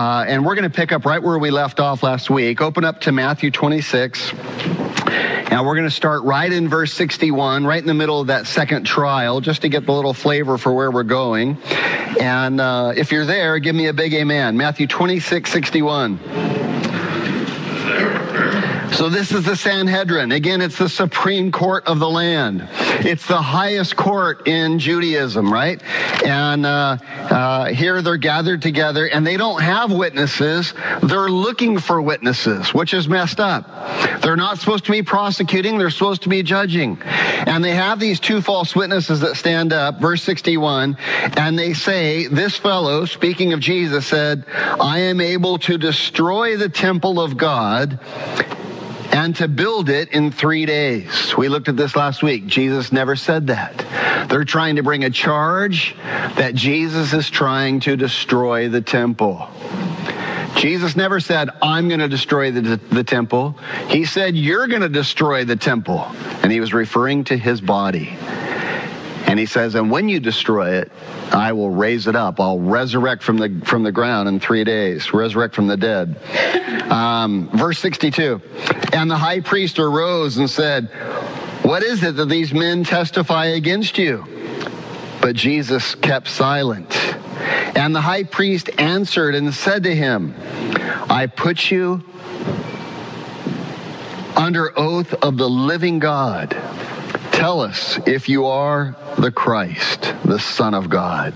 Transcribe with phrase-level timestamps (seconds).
[0.00, 2.62] Uh, and we're going to pick up right where we left off last week.
[2.62, 4.32] Open up to Matthew 26.
[4.32, 8.46] Now we're going to start right in verse 61, right in the middle of that
[8.46, 11.58] second trial, just to get the little flavor for where we're going.
[12.18, 14.56] And uh, if you're there, give me a big amen.
[14.56, 16.59] Matthew 26, 61.
[19.00, 20.30] So this is the Sanhedrin.
[20.30, 22.68] Again, it's the supreme court of the land.
[22.70, 25.82] It's the highest court in Judaism, right?
[26.22, 30.74] And uh, uh, here they're gathered together, and they don't have witnesses.
[31.02, 34.20] They're looking for witnesses, which is messed up.
[34.20, 35.78] They're not supposed to be prosecuting.
[35.78, 37.00] They're supposed to be judging.
[37.02, 40.98] And they have these two false witnesses that stand up, verse 61,
[41.38, 46.68] and they say, this fellow, speaking of Jesus, said, I am able to destroy the
[46.68, 47.98] temple of God
[49.12, 51.36] and to build it in three days.
[51.36, 52.46] We looked at this last week.
[52.46, 54.28] Jesus never said that.
[54.28, 55.94] They're trying to bring a charge
[56.36, 59.48] that Jesus is trying to destroy the temple.
[60.56, 63.56] Jesus never said, I'm going to destroy the, the temple.
[63.88, 66.00] He said, You're going to destroy the temple.
[66.42, 68.16] And he was referring to his body.
[69.30, 70.90] And he says, And when you destroy it,
[71.30, 72.40] I will raise it up.
[72.40, 75.14] I'll resurrect from the from the ground in three days.
[75.14, 76.20] Resurrect from the dead.
[76.90, 78.42] Um, verse 62.
[78.92, 80.88] And the high priest arose and said,
[81.62, 84.26] What is it that these men testify against you?
[85.22, 86.92] But Jesus kept silent.
[87.76, 90.34] And the high priest answered and said to him,
[91.08, 92.02] I put you
[94.36, 96.60] under oath of the living God
[97.40, 101.32] Tell us if you are the Christ, the Son of God.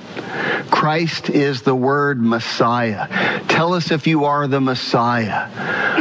[0.71, 3.09] Christ is the word Messiah.
[3.49, 5.49] Tell us if you are the Messiah,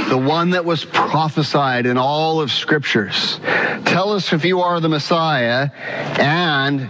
[0.09, 3.39] the one that was prophesied in all of scriptures.
[3.85, 5.69] Tell us if you are the Messiah
[6.19, 6.81] and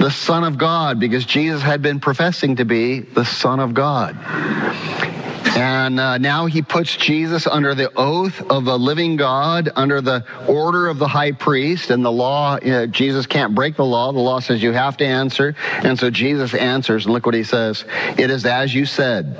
[0.00, 4.16] the Son of God, because Jesus had been professing to be the Son of God.
[5.54, 10.24] And uh, now he puts Jesus under the oath of a living God, under the
[10.48, 11.90] order of the high priest.
[11.90, 14.12] And the law, uh, Jesus can't break the law.
[14.12, 15.54] The law says you have to answer.
[15.84, 17.04] And so Jesus answers.
[17.04, 17.84] And look what he says
[18.16, 19.36] It is as you said.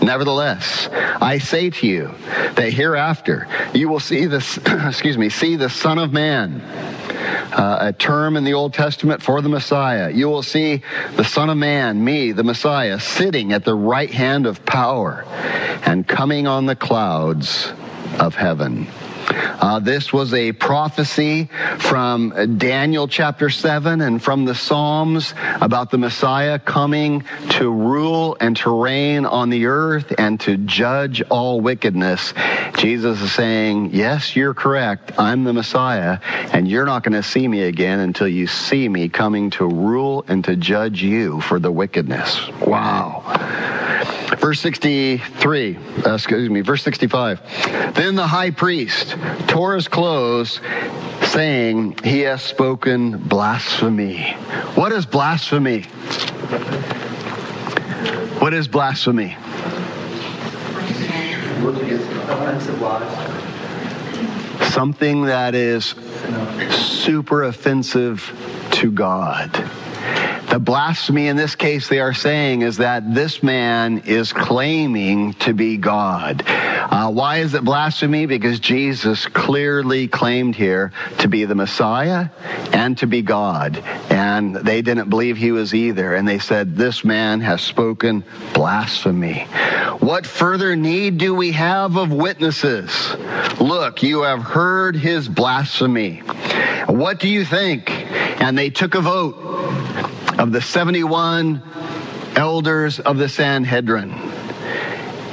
[0.00, 0.88] Nevertheless,
[1.20, 2.14] I say to you
[2.54, 6.62] that hereafter you will see this, excuse me, see the Son of Man
[7.52, 10.10] uh, a term in the Old Testament for the Messiah.
[10.10, 10.82] You will see
[11.16, 15.24] the Son of Man, me, the Messiah, sitting at the right hand of power
[15.84, 17.72] and coming on the clouds
[18.18, 18.86] of heaven.
[19.30, 21.48] Uh, this was a prophecy
[21.78, 28.56] from Daniel chapter 7 and from the Psalms about the Messiah coming to rule and
[28.58, 32.32] to reign on the earth and to judge all wickedness.
[32.78, 35.12] Jesus is saying, Yes, you're correct.
[35.18, 36.20] I'm the Messiah,
[36.52, 40.24] and you're not going to see me again until you see me coming to rule
[40.28, 42.48] and to judge you for the wickedness.
[42.60, 43.24] Wow.
[44.36, 47.94] Verse 63, uh, excuse me, verse 65.
[47.94, 49.16] Then the high priest
[49.46, 50.60] tore his clothes,
[51.22, 54.32] saying, He has spoken blasphemy.
[54.74, 55.82] What is blasphemy?
[58.40, 59.36] What is blasphemy?
[64.70, 65.94] Something that is
[66.70, 68.30] super offensive
[68.72, 69.50] to God.
[70.50, 75.52] The blasphemy in this case they are saying is that this man is claiming to
[75.52, 76.42] be God.
[76.46, 78.24] Uh, why is it blasphemy?
[78.24, 82.30] Because Jesus clearly claimed here to be the Messiah
[82.72, 83.76] and to be God.
[84.08, 86.14] And they didn't believe he was either.
[86.14, 89.40] And they said, This man has spoken blasphemy.
[90.00, 92.90] What further need do we have of witnesses?
[93.60, 96.20] Look, you have heard his blasphemy.
[96.86, 97.90] What do you think?
[98.40, 99.36] And they took a vote
[100.38, 101.62] of the 71
[102.36, 104.12] elders of the Sanhedrin.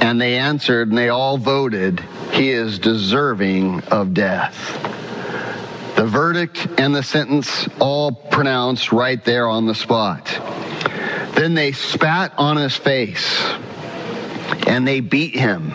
[0.00, 2.00] And they answered, and they all voted,
[2.32, 4.54] he is deserving of death.
[5.96, 10.26] The verdict and the sentence all pronounced right there on the spot.
[11.34, 13.42] Then they spat on his face
[14.66, 15.72] and they beat him.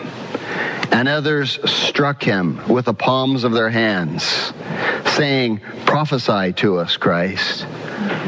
[0.92, 4.52] And others struck him with the palms of their hands,
[5.16, 7.62] saying, Prophesy to us, Christ.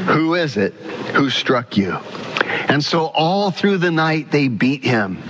[0.06, 0.72] Who is it
[1.14, 1.92] who struck you?
[2.68, 5.22] And so all through the night they beat him.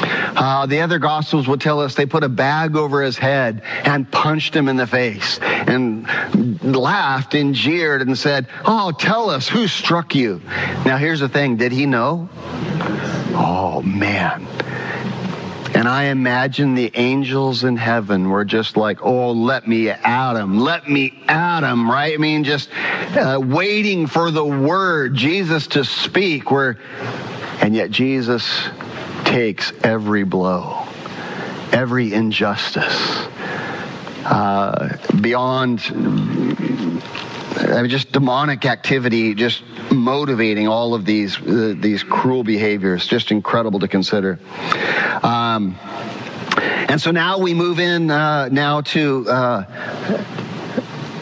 [0.00, 4.10] Uh, the other gospels will tell us they put a bag over his head and
[4.10, 6.06] punched him in the face and
[6.62, 10.40] laughed and jeered and said, Oh, tell us who struck you.
[10.84, 12.28] Now, here's the thing did he know?
[13.34, 14.46] Oh, man.
[15.78, 20.58] And I imagine the angels in heaven were just like, oh, let me at him,
[20.58, 22.14] let me at him, right?
[22.14, 22.68] I mean, just
[23.16, 26.78] uh, waiting for the word, Jesus to speak, where,
[27.60, 28.68] and yet Jesus
[29.22, 30.84] takes every blow,
[31.70, 33.28] every injustice,
[34.24, 35.78] uh, beyond
[37.70, 43.06] I mean, just demonic activity, just motivating all of these uh, these cruel behaviors.
[43.06, 44.38] Just incredible to consider.
[45.22, 45.76] Um,
[46.88, 49.64] and so now we move in uh, now to uh,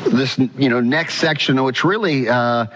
[0.07, 2.67] this you know next section, which really uh,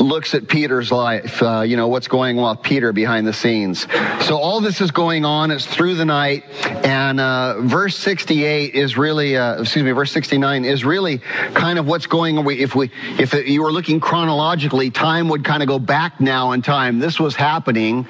[0.00, 3.86] looks at Peter's life, uh, you know, what's going on with Peter behind the scenes.
[4.24, 5.50] So all this is going on.
[5.50, 6.44] It's through the night.
[6.84, 11.86] And uh, verse 68 is really, uh, excuse me, verse 69 is really kind of
[11.86, 12.50] what's going on.
[12.50, 16.62] If we, if you were looking chronologically, time would kind of go back now in
[16.62, 16.98] time.
[16.98, 18.06] This was happening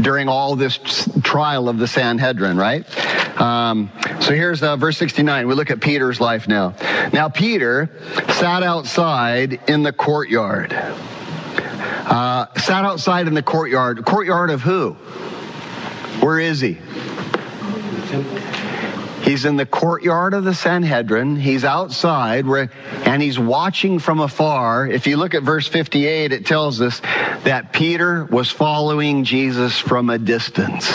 [0.00, 0.78] during all this
[1.22, 2.86] trial of the Sanhedrin, right?
[3.40, 3.90] Um,
[4.20, 5.46] so here's uh, verse 69.
[5.46, 6.74] We look at Peter's life now.
[7.12, 7.90] Now, Peter
[8.34, 10.72] sat outside in the courtyard.
[12.08, 14.02] Uh, sat outside in the courtyard.
[14.04, 14.92] Courtyard of who?
[16.20, 16.78] Where is he?
[19.22, 21.36] He's in the courtyard of the Sanhedrin.
[21.36, 22.70] He's outside where,
[23.04, 24.86] and he's watching from afar.
[24.86, 27.00] If you look at verse 58, it tells us
[27.44, 30.90] that Peter was following Jesus from a distance.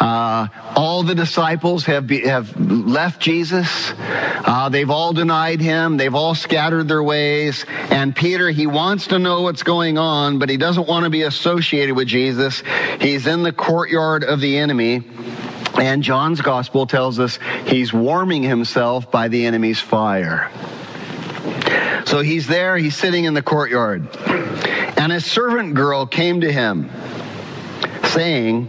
[0.00, 3.92] Uh, all the disciples have be, have left Jesus.
[3.98, 5.98] Uh, they've all denied him.
[5.98, 7.66] They've all scattered their ways.
[7.68, 11.22] And Peter, he wants to know what's going on, but he doesn't want to be
[11.22, 12.62] associated with Jesus.
[12.98, 15.02] He's in the courtyard of the enemy.
[15.78, 20.50] And John's gospel tells us he's warming himself by the enemy's fire.
[22.06, 24.08] So he's there, he's sitting in the courtyard.
[24.96, 26.90] And a servant girl came to him,
[28.08, 28.68] saying,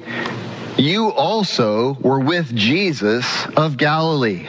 [0.78, 3.26] you also were with Jesus
[3.56, 4.48] of Galilee.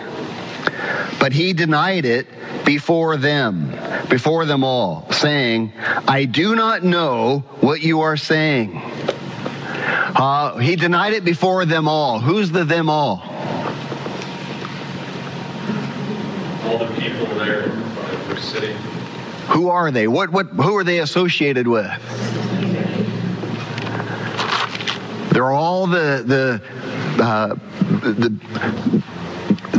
[1.19, 2.26] But he denied it
[2.64, 3.70] before them,
[4.08, 5.72] before them all, saying,
[6.08, 8.80] I do not know what you are saying.
[10.14, 12.20] Uh, he denied it before them all.
[12.20, 13.22] Who's the them all?
[16.64, 17.70] All the people there
[18.28, 18.76] were sitting.
[19.48, 20.08] Who are they?
[20.08, 21.90] What, what, who are they associated with?
[25.32, 27.55] They're all the the uh,
[28.00, 29.02] the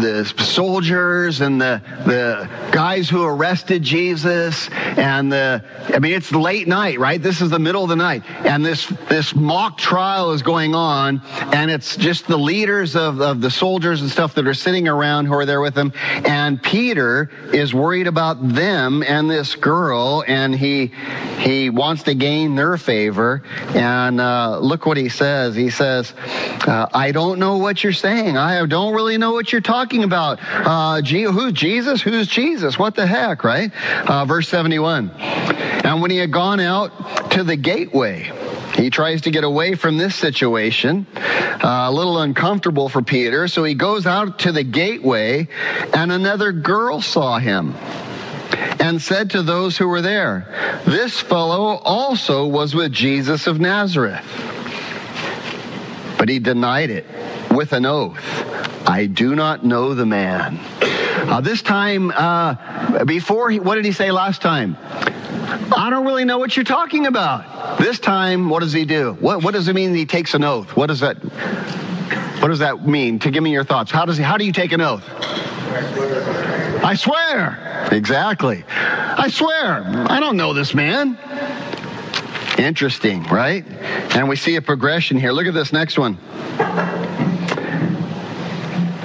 [0.04, 5.64] the soldiers and the the guys who arrested Jesus and the
[5.94, 7.22] I mean it's late night, right?
[7.22, 8.24] This is the middle of the night.
[8.46, 11.22] And this this mock trial is going on
[11.54, 15.28] and it's just the leaders of, of the soldiers and stuff that are sitting around
[15.28, 15.94] who are there with them.
[16.26, 20.92] And Peter is worried about them and this girl and he
[21.40, 23.42] he wants to gain their favor.
[23.70, 25.56] And uh, look what he says.
[25.56, 26.14] He says,
[26.68, 28.38] uh, I don't know what you're saying.
[28.38, 30.40] I don't really know what you're talking about.
[30.42, 32.02] Uh, who's Jesus?
[32.02, 32.80] Who's Jesus?
[32.80, 33.72] What the heck, right?
[34.10, 35.12] Uh, verse 71.
[35.12, 38.32] And when he had gone out to the gateway,
[38.76, 43.48] he tries to get away from this situation, uh, a little uncomfortable for Peter.
[43.48, 45.48] So he goes out to the gateway,
[45.94, 47.76] and another girl saw him
[48.80, 54.26] and said to those who were there, This fellow also was with Jesus of Nazareth.
[56.18, 57.06] But he denied it
[57.56, 58.20] with an oath
[58.86, 60.60] I do not know the man.
[61.30, 64.78] Uh, this time, uh, before, he, what did he say last time?
[65.76, 67.80] I don't really know what you're talking about.
[67.80, 69.14] This time, what does he do?
[69.22, 70.76] What, what does it mean he takes an oath?
[70.76, 71.16] What does that,
[72.42, 73.20] what does that mean?
[73.20, 73.90] To give me your thoughts.
[73.90, 75.04] How does he, how do you take an oath?
[76.84, 77.88] I swear.
[77.92, 78.66] Exactly.
[78.68, 79.84] I swear.
[80.10, 81.18] I don't know this man.
[82.58, 83.66] Interesting, right?
[84.16, 85.32] And we see a progression here.
[85.32, 86.18] Look at this next one.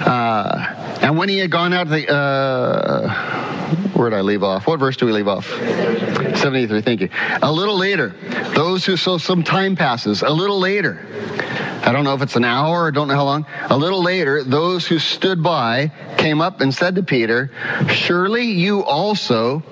[0.07, 3.39] Uh, and when he had gone out, the uh,
[3.95, 4.67] where did I leave off?
[4.67, 5.47] What verse do we leave off?
[5.47, 6.83] 73.
[6.83, 7.09] Thank you.
[7.43, 8.15] A little later,
[8.55, 10.23] those who so some time passes.
[10.23, 11.05] A little later,
[11.83, 13.47] I don't know if it's an hour or don't know how long.
[13.71, 17.51] A little later, those who stood by came up and said to Peter,
[17.89, 19.63] Surely you also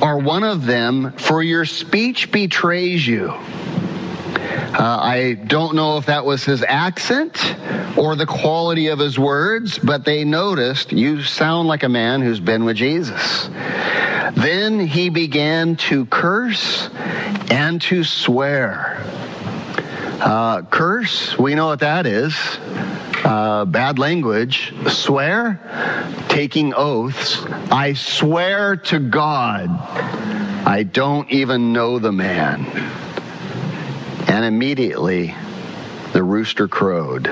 [0.00, 3.34] are one of them, for your speech betrays you.
[4.80, 7.36] Uh, I don't know if that was his accent
[7.98, 12.40] or the quality of his words, but they noticed you sound like a man who's
[12.40, 13.50] been with Jesus.
[14.36, 16.88] Then he began to curse
[17.50, 19.04] and to swear.
[20.18, 22.34] Uh, curse, we know what that is.
[23.22, 24.72] Uh, bad language.
[24.88, 25.60] Swear,
[26.30, 27.44] taking oaths.
[27.70, 29.68] I swear to God,
[30.66, 32.64] I don't even know the man.
[34.30, 35.34] And immediately
[36.12, 37.26] the rooster crowed.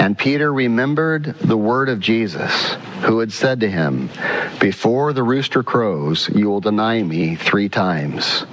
[0.00, 4.10] And Peter remembered the word of Jesus, who had said to him,
[4.58, 8.46] Before the rooster crows, you will deny me three times.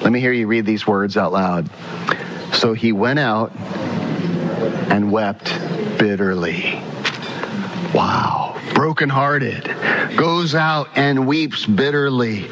[0.00, 1.70] Let me hear you read these words out loud.
[2.54, 3.52] So he went out
[4.90, 5.44] and wept
[5.96, 6.82] bitterly.
[7.94, 8.60] Wow.
[8.74, 10.16] Brokenhearted.
[10.16, 12.48] Goes out and weeps bitterly.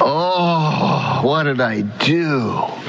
[0.00, 2.83] Oh, what did I do?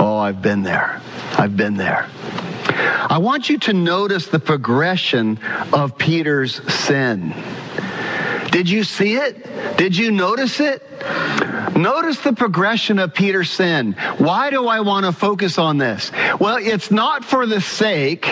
[0.00, 0.98] Oh, I've been there.
[1.36, 2.08] I've been there.
[2.10, 5.38] I want you to notice the progression
[5.74, 7.34] of Peter's sin.
[8.50, 9.76] Did you see it?
[9.76, 10.82] Did you notice it?
[11.76, 13.92] Notice the progression of Peter's sin.
[14.16, 16.10] Why do I want to focus on this?
[16.40, 18.26] Well, it's not for the sake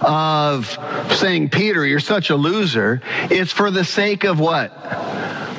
[0.00, 0.78] of
[1.18, 3.02] saying, Peter, you're such a loser.
[3.30, 4.72] It's for the sake of what?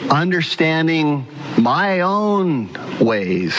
[0.09, 1.27] Understanding
[1.59, 3.53] my own ways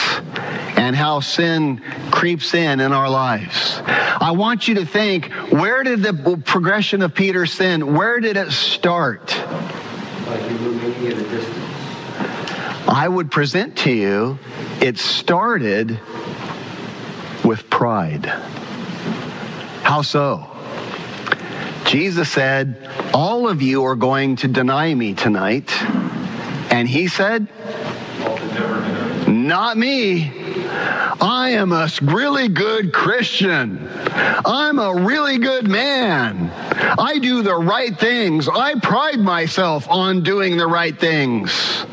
[0.81, 3.79] and how sin creeps in in our lives.
[3.85, 8.51] I want you to think, where did the progression of Peter's sin, where did it
[8.51, 9.31] start?
[12.87, 14.39] I would present to you,
[14.81, 15.99] it started
[17.45, 18.25] with pride.
[19.83, 20.47] How so?
[21.85, 25.71] Jesus said, All of you are going to deny me tonight.
[26.71, 27.47] And he said,
[29.27, 30.40] Not me.
[30.73, 33.87] I am a really good Christian.
[34.45, 36.49] I'm a really good man.
[36.97, 38.47] I do the right things.
[38.47, 41.85] I pride myself on doing the right things.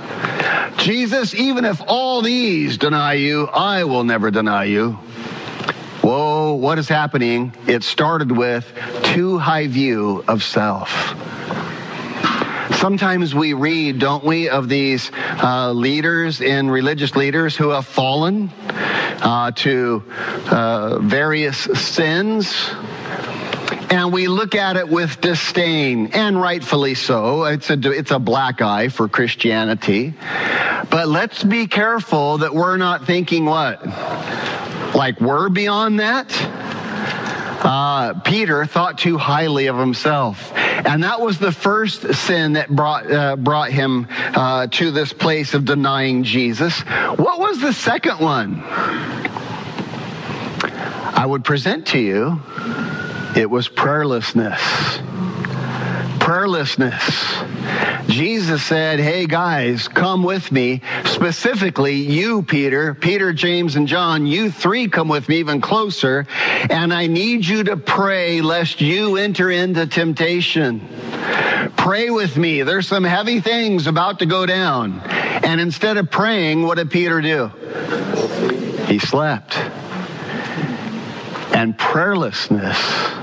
[0.78, 4.92] Jesus, even if all these deny you, I will never deny you.
[6.02, 7.52] Whoa, what is happening?
[7.66, 11.14] It started with too high view of self.
[12.78, 15.10] Sometimes we read, don't we, of these
[15.42, 20.04] uh, leaders and religious leaders who have fallen uh, to
[20.48, 22.70] uh, various sins.
[23.90, 27.46] And we look at it with disdain, and rightfully so.
[27.46, 30.14] It's a, it's a black eye for Christianity.
[30.88, 33.84] But let's be careful that we're not thinking what?
[34.94, 36.30] Like we're beyond that?
[37.60, 40.52] Uh, Peter thought too highly of himself.
[40.56, 45.54] And that was the first sin that brought, uh, brought him uh, to this place
[45.54, 46.80] of denying Jesus.
[46.80, 48.62] What was the second one?
[51.18, 52.40] I would present to you,
[53.36, 54.60] it was prayerlessness.
[56.28, 58.06] Prayerlessness.
[58.06, 60.82] Jesus said, Hey guys, come with me.
[61.06, 66.26] Specifically, you, Peter, Peter, James, and John, you three come with me even closer.
[66.68, 70.86] And I need you to pray lest you enter into temptation.
[71.78, 72.62] Pray with me.
[72.62, 75.00] There's some heavy things about to go down.
[75.00, 77.46] And instead of praying, what did Peter do?
[78.84, 79.56] He slept.
[81.54, 83.17] And prayerlessness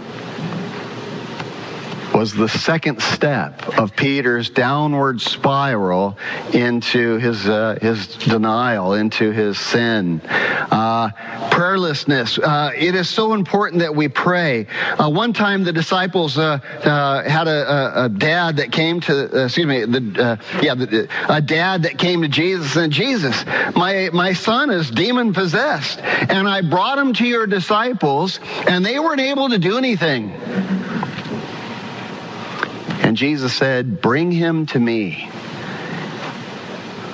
[2.16, 6.18] was the second step of Peter's downward spiral
[6.54, 10.22] into his uh, his denial, into his sin.
[10.22, 11.10] Uh,
[11.52, 12.40] prayerlessness.
[12.42, 14.66] Uh, it is so important that we pray.
[14.98, 19.44] Uh, one time, the disciples uh, uh, had a, a, a, dad that came to
[19.44, 23.46] excuse me, the, yeah, the, a dad that came to Jesus and Jesus,
[23.76, 29.00] my my son is demon possessed, and I brought him to your disciples, and they
[29.00, 30.34] weren't able to do anything.
[33.16, 35.30] And Jesus said, Bring him to me.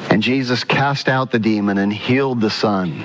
[0.10, 3.04] And Jesus cast out the demon and healed the son.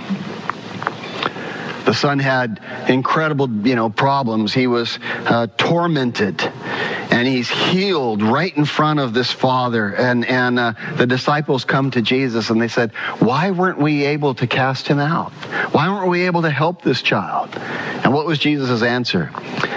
[1.86, 4.52] The son had incredible, you know, problems.
[4.52, 9.94] He was uh, tormented, and he's healed right in front of this father.
[9.94, 12.90] And and uh, the disciples come to Jesus and they said,
[13.20, 15.30] "Why weren't we able to cast him out?
[15.72, 19.30] Why weren't we able to help this child?" And what was Jesus' answer?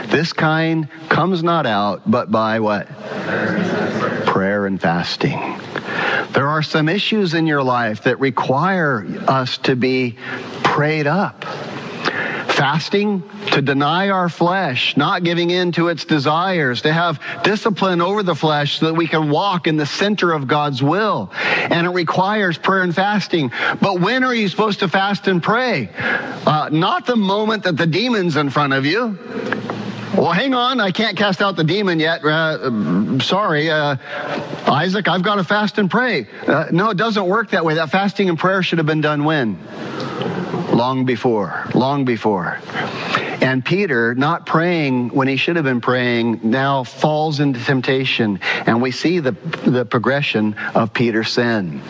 [0.08, 2.88] This kind comes not out but by what?
[4.26, 5.60] Prayer and fasting.
[6.32, 10.18] There are some issues in your life that require us to be
[10.64, 11.46] prayed up
[12.52, 18.24] fasting to deny our flesh, not giving in to its desires, to have discipline over
[18.24, 21.32] the flesh so that we can walk in the center of God's will.
[21.34, 23.52] And it requires prayer and fasting.
[23.82, 25.90] But when are you supposed to fast and pray?
[25.98, 29.18] Uh, not the moment that the demon's in front of you.
[30.16, 32.26] Well, hang on, I can't cast out the demon yet.
[32.26, 33.96] Uh, sorry, uh,
[34.68, 36.28] Isaac, I've got to fast and pray.
[36.46, 37.76] Uh, no, it doesn't work that way.
[37.76, 39.58] That fasting and prayer should have been done when?
[40.80, 42.58] Long before, long before.
[43.42, 48.40] And Peter, not praying when he should have been praying, now falls into temptation.
[48.66, 49.34] And we see the,
[49.66, 51.82] the progression of Peter's sin.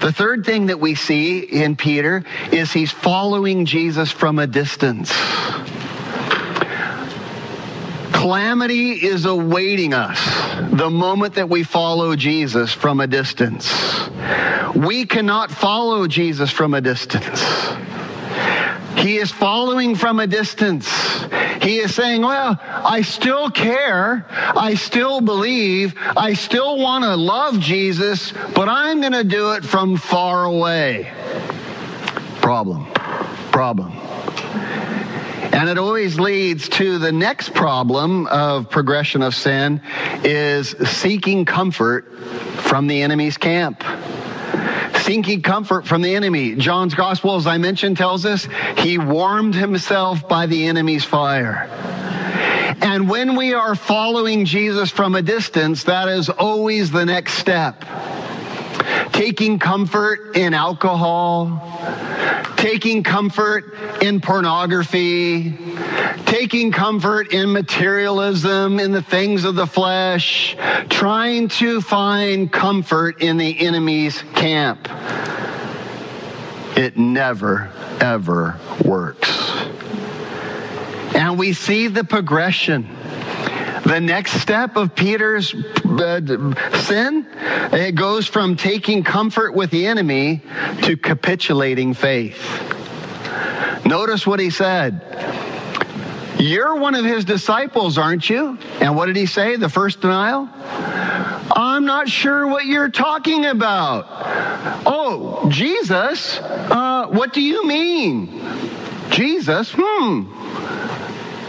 [0.00, 5.12] The third thing that we see in Peter is he's following Jesus from a distance.
[8.12, 10.18] Calamity is awaiting us
[10.72, 13.70] the moment that we follow Jesus from a distance.
[14.74, 17.44] We cannot follow Jesus from a distance.
[18.96, 20.88] He is following from a distance.
[21.62, 24.26] He is saying, Well, I still care.
[24.30, 25.94] I still believe.
[26.16, 31.12] I still want to love Jesus, but I'm going to do it from far away.
[32.40, 32.86] Problem.
[33.50, 33.92] Problem.
[35.52, 39.80] And it always leads to the next problem of progression of sin
[40.24, 42.10] is seeking comfort
[42.62, 43.84] from the enemy's camp.
[45.04, 46.54] Seeking comfort from the enemy.
[46.54, 51.68] John's gospel, as I mentioned, tells us he warmed himself by the enemy's fire.
[52.80, 57.84] And when we are following Jesus from a distance, that is always the next step
[59.14, 61.62] taking comfort in alcohol,
[62.56, 65.56] taking comfort in pornography,
[66.26, 70.56] taking comfort in materialism, in the things of the flesh,
[70.90, 74.88] trying to find comfort in the enemy's camp.
[76.76, 79.30] It never, ever works.
[81.14, 82.88] And we see the progression
[83.84, 86.20] the next step of Peter's uh,
[86.80, 87.26] sin,
[87.72, 90.42] it goes from taking comfort with the enemy
[90.82, 92.38] to capitulating faith.
[93.84, 95.02] Notice what he said.
[96.38, 98.58] You're one of his disciples, aren't you?
[98.80, 99.56] And what did he say?
[99.56, 100.48] The first denial?
[100.54, 104.06] I'm not sure what you're talking about.
[104.86, 106.38] Oh, Jesus?
[106.38, 108.42] Uh, what do you mean?
[109.10, 109.72] Jesus?
[109.76, 110.43] Hmm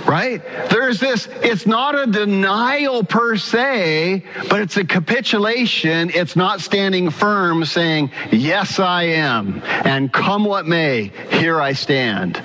[0.06, 0.42] right?
[0.70, 6.12] There's this, it's not a denial per se, but it's a capitulation.
[6.14, 12.42] It's not standing firm saying, Yes, I am, and come what may, here I stand.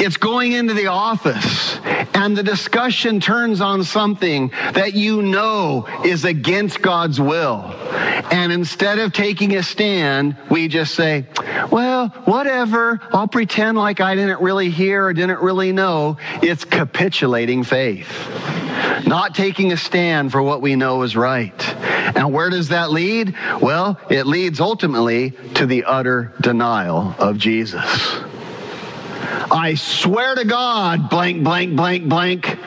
[0.00, 1.78] It's going into the office
[2.14, 7.64] and the discussion turns on something that you know is against God's will.
[8.32, 11.26] And instead of taking a stand, we just say,
[11.70, 12.98] well, whatever.
[13.12, 16.16] I'll pretend like I didn't really hear or didn't really know.
[16.42, 18.08] It's capitulating faith.
[19.06, 21.68] Not taking a stand for what we know is right.
[22.16, 23.34] And where does that lead?
[23.60, 28.20] Well, it leads ultimately to the utter denial of Jesus.
[29.50, 32.58] I swear to God, blank, blank, blank, blank,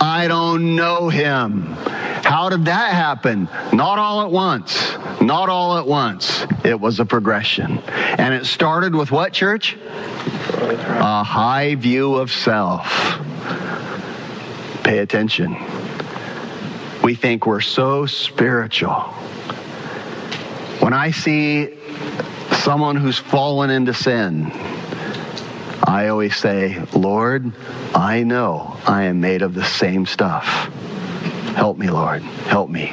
[0.00, 1.62] I don't know him.
[1.62, 3.48] How did that happen?
[3.72, 4.92] Not all at once.
[5.20, 6.46] Not all at once.
[6.64, 7.78] It was a progression.
[7.78, 9.76] And it started with what, church?
[9.76, 12.86] A high view of self.
[14.84, 15.56] Pay attention.
[17.02, 19.00] We think we're so spiritual.
[20.80, 21.74] When I see
[22.52, 24.50] someone who's fallen into sin,
[25.90, 27.50] I always say, Lord,
[27.96, 30.44] I know I am made of the same stuff.
[31.56, 32.22] Help me, Lord.
[32.22, 32.92] Help me.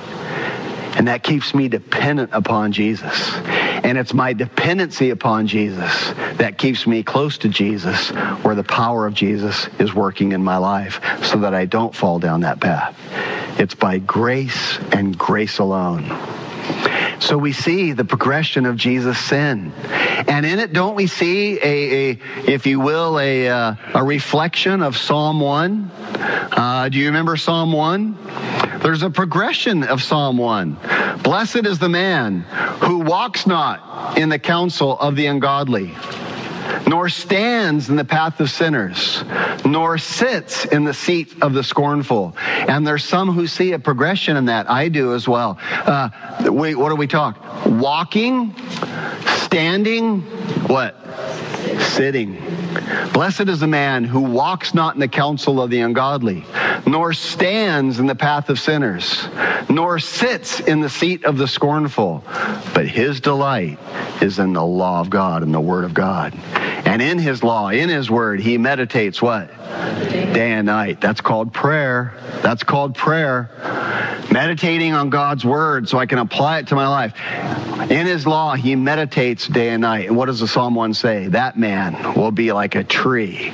[0.97, 3.35] And that keeps me dependent upon Jesus.
[3.83, 8.09] And it's my dependency upon Jesus that keeps me close to Jesus,
[8.41, 12.17] where the power of Jesus is working in my life so that I don't fall
[12.17, 12.97] down that path.
[13.59, 16.05] It's by grace and grace alone.
[17.19, 19.71] So we see the progression of Jesus' sin.
[20.27, 24.83] And in it, don't we see a, a if you will, a, uh, a reflection
[24.83, 25.91] of Psalm 1?
[25.93, 28.17] Uh, do you remember Psalm 1?
[28.81, 30.77] There's a progression of Psalm 1.
[31.23, 32.41] Blessed is the man
[32.81, 35.95] who walks not in the counsel of the ungodly
[36.87, 39.23] nor stands in the path of sinners,
[39.65, 42.33] nor sits in the seat of the scornful.
[42.37, 44.69] And there's some who see a progression in that.
[44.69, 45.57] I do as well.
[45.61, 46.09] Uh,
[46.45, 47.65] wait, what do we talk?
[47.65, 48.55] Walking,
[49.25, 50.21] standing,
[50.67, 50.95] what?
[51.79, 52.66] Sitting.
[53.13, 56.45] Blessed is the man who walks not in the counsel of the ungodly,
[56.85, 59.27] nor stands in the path of sinners,
[59.69, 62.23] nor sits in the seat of the scornful,
[62.73, 63.79] but his delight
[64.21, 66.33] is in the law of God and the word of God.
[66.85, 69.49] And in his law, in his word, he meditates what?
[69.67, 71.01] Day and night.
[71.01, 72.13] That's called prayer.
[72.41, 73.49] That's called prayer.
[74.31, 77.13] meditating on God's word so I can apply it to my life.
[77.89, 80.07] In his law, he meditates day and night.
[80.07, 81.27] And what does the Psalm 1 say?
[81.27, 83.53] That man will be like a tree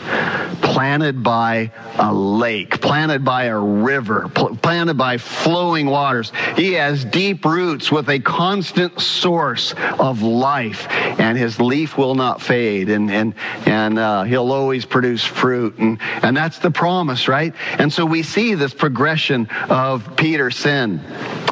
[0.61, 6.31] planted by a lake, planted by a river, pl- planted by flowing waters.
[6.55, 12.41] He has deep roots with a constant source of life, and his leaf will not
[12.41, 15.77] fade, and, and, and uh, he'll always produce fruit.
[15.77, 17.53] And, and that's the promise, right?
[17.79, 21.01] And so we see this progression of Peter's sin.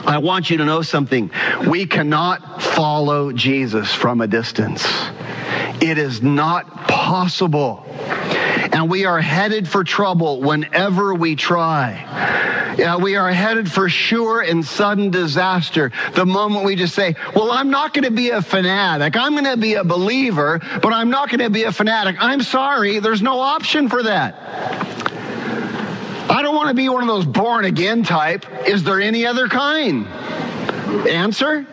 [0.05, 1.31] I want you to know something.
[1.67, 4.85] We cannot follow Jesus from a distance.
[5.81, 7.85] It is not possible.
[8.73, 12.30] And we are headed for trouble whenever we try.
[12.77, 17.51] Yeah, we are headed for sure and sudden disaster the moment we just say, Well,
[17.51, 19.15] I'm not going to be a fanatic.
[19.17, 22.15] I'm going to be a believer, but I'm not going to be a fanatic.
[22.19, 24.35] I'm sorry, there's no option for that.
[26.29, 28.45] I don't want to be one of those born again type.
[28.65, 30.07] Is there any other kind?
[31.07, 31.65] Answer?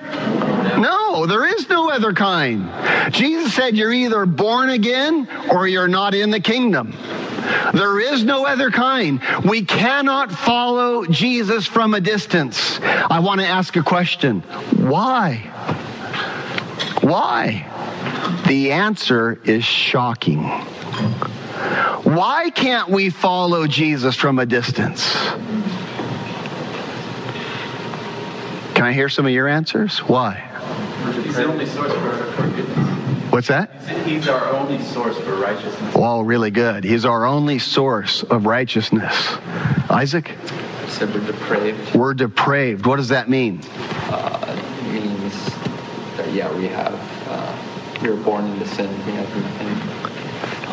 [0.79, 2.69] No, there is no other kind.
[3.13, 6.93] Jesus said you're either born again or you're not in the kingdom.
[7.73, 9.21] There is no other kind.
[9.45, 12.81] We cannot follow Jesus from a distance.
[12.81, 14.41] I want to ask a question.
[14.77, 15.37] Why?
[17.01, 17.67] Why?
[18.47, 20.43] The answer is shocking.
[22.05, 25.15] Why can't we follow Jesus from a distance?
[28.75, 29.99] Can I hear some of your answers?
[29.99, 30.35] Why?
[31.25, 32.88] He's the only source for, for goodness.
[33.39, 33.71] What's that?
[34.05, 35.95] He's our only source for righteousness.
[35.95, 36.83] Well, really good.
[36.83, 39.15] He's our only source of righteousness.
[39.89, 40.33] Isaac?
[40.89, 42.85] said we're depraved We're depraved.
[42.85, 43.61] What does that mean?
[44.11, 45.45] uh, means
[46.17, 46.99] that yeah we have
[47.29, 49.78] uh, we were born into sin we have nothing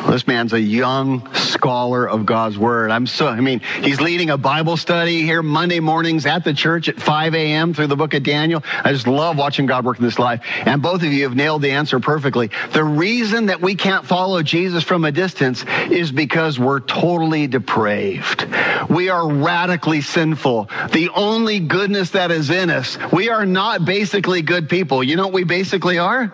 [0.07, 2.91] This man's a young scholar of God's word.
[2.91, 6.87] I'm so, I mean, he's leading a Bible study here Monday mornings at the church
[6.87, 7.73] at 5 a.m.
[7.73, 8.63] through the book of Daniel.
[8.83, 10.41] I just love watching God work in this life.
[10.65, 12.51] And both of you have nailed the answer perfectly.
[12.71, 18.47] The reason that we can't follow Jesus from a distance is because we're totally depraved.
[18.89, 20.69] We are radically sinful.
[20.91, 25.03] The only goodness that is in us, we are not basically good people.
[25.03, 26.31] You know what we basically are?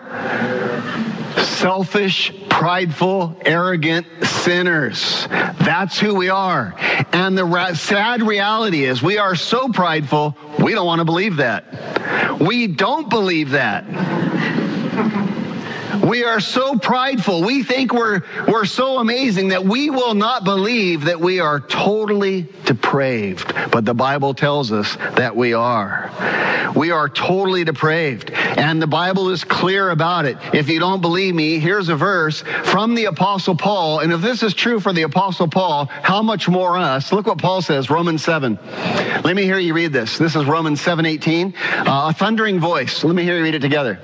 [1.38, 5.26] Selfish, prideful, arrogant sinners.
[5.28, 6.74] That's who we are.
[7.12, 11.36] And the ra- sad reality is we are so prideful, we don't want to believe
[11.36, 12.40] that.
[12.40, 13.84] We don't believe that.
[16.02, 17.42] We are so prideful.
[17.42, 22.48] We think we're, we're so amazing that we will not believe that we are totally
[22.64, 23.54] depraved.
[23.70, 26.10] But the Bible tells us that we are.
[26.74, 28.30] We are totally depraved.
[28.30, 30.36] And the Bible is clear about it.
[30.52, 34.00] If you don't believe me, here's a verse from the Apostle Paul.
[34.00, 37.12] And if this is true for the Apostle Paul, how much more us?
[37.12, 38.58] Look what Paul says, Romans 7.
[39.24, 40.18] Let me hear you read this.
[40.18, 41.54] This is Romans 7 18.
[41.56, 43.04] Uh, a thundering voice.
[43.04, 43.96] Let me hear you read it together.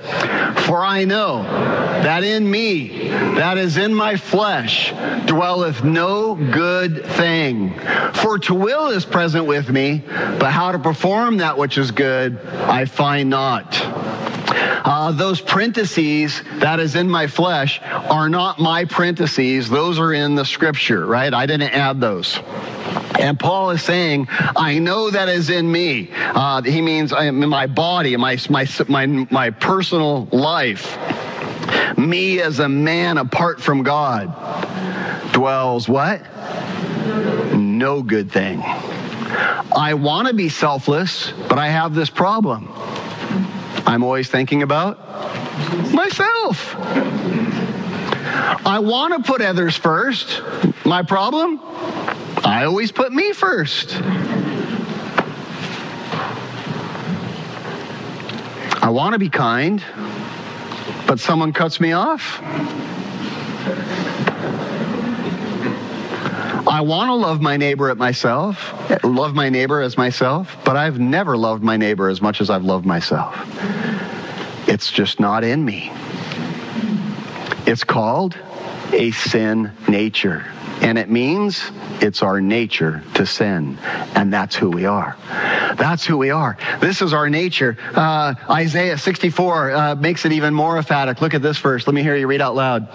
[0.65, 4.91] For I know that in me, that is in my flesh,
[5.25, 7.73] dwelleth no good thing.
[8.13, 12.39] For to will is present with me, but how to perform that which is good,
[12.45, 13.77] I find not.
[14.81, 19.69] Uh, those parentheses that is in my flesh are not my parentheses.
[19.69, 21.33] Those are in the scripture, right?
[21.33, 22.39] I didn't add those.
[23.19, 26.09] And Paul is saying, I know that is in me.
[26.13, 30.97] Uh, he means I am in my body, my, my, my, my personal life.
[31.97, 34.33] Me as a man apart from God
[35.33, 36.21] dwells what?
[37.53, 38.61] No good thing.
[39.75, 42.71] I want to be selfless, but I have this problem.
[43.85, 44.99] I'm always thinking about
[45.91, 46.75] myself.
[48.65, 50.41] I want to put others first.
[50.85, 51.59] My problem?
[52.43, 53.95] I always put me first.
[58.81, 59.83] I want to be kind,
[61.09, 62.39] but someone cuts me off.
[66.67, 70.99] I want to love my neighbor at myself, love my neighbor as myself, but I've
[70.99, 73.35] never loved my neighbor as much as I've loved myself.
[74.67, 75.91] It's just not in me.
[77.65, 78.37] It's called
[78.93, 80.45] a sin nature.
[80.81, 81.61] And it means
[82.01, 83.77] it's our nature to sin.
[84.15, 85.17] And that's who we are.
[85.75, 86.57] That's who we are.
[86.79, 87.77] This is our nature.
[87.93, 91.21] Uh, Isaiah 64 uh, makes it even more emphatic.
[91.21, 91.85] Look at this verse.
[91.85, 92.87] Let me hear you read out loud.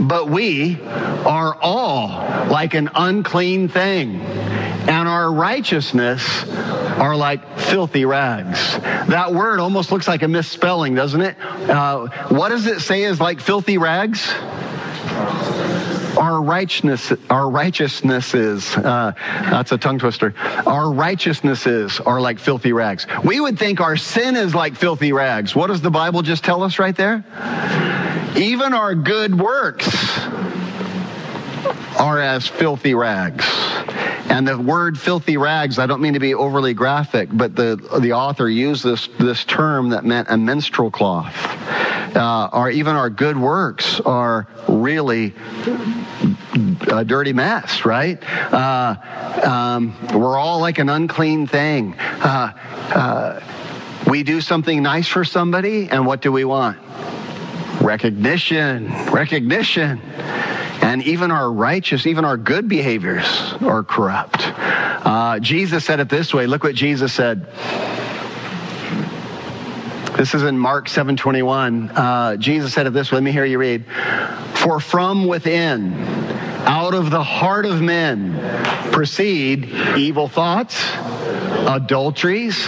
[0.00, 2.08] But we are all
[2.50, 8.78] like an unclean thing, and our righteousness are like filthy rags.
[9.08, 11.40] That word almost looks like a misspelling, doesn't it?
[11.40, 14.32] Uh, what does it say is like filthy rags?
[16.16, 20.34] Our righteousness, our righteousnesses, uh, that's a tongue twister.
[20.66, 23.06] Our righteousnesses are like filthy rags.
[23.24, 25.54] We would think our sin is like filthy rags.
[25.54, 27.24] What does the Bible just tell us right there?
[28.36, 29.88] Even our good works
[31.98, 33.44] are as filthy rags.
[34.30, 38.12] And the word filthy rags, I don't mean to be overly graphic, but the, the
[38.12, 41.34] author used this, this term that meant a menstrual cloth.
[42.16, 45.34] Uh, or even our good works are really
[46.92, 48.22] a dirty mess, right?
[48.52, 48.96] Uh,
[49.44, 51.94] um, we're all like an unclean thing.
[51.98, 52.52] Uh,
[52.94, 53.40] uh
[54.08, 56.78] we do something nice for somebody, and what do we want?
[57.80, 60.00] Recognition, recognition.
[60.90, 63.24] And even our righteous, even our good behaviors
[63.60, 64.40] are corrupt.
[64.42, 66.48] Uh, Jesus said it this way.
[66.48, 67.46] Look what Jesus said.
[70.16, 71.92] This is in Mark 7:21.
[71.94, 73.18] Uh, Jesus said it this way.
[73.18, 73.84] Let me hear you read.
[74.54, 75.94] For from within,
[76.66, 80.74] out of the heart of men, proceed evil thoughts,
[81.66, 82.66] adulteries,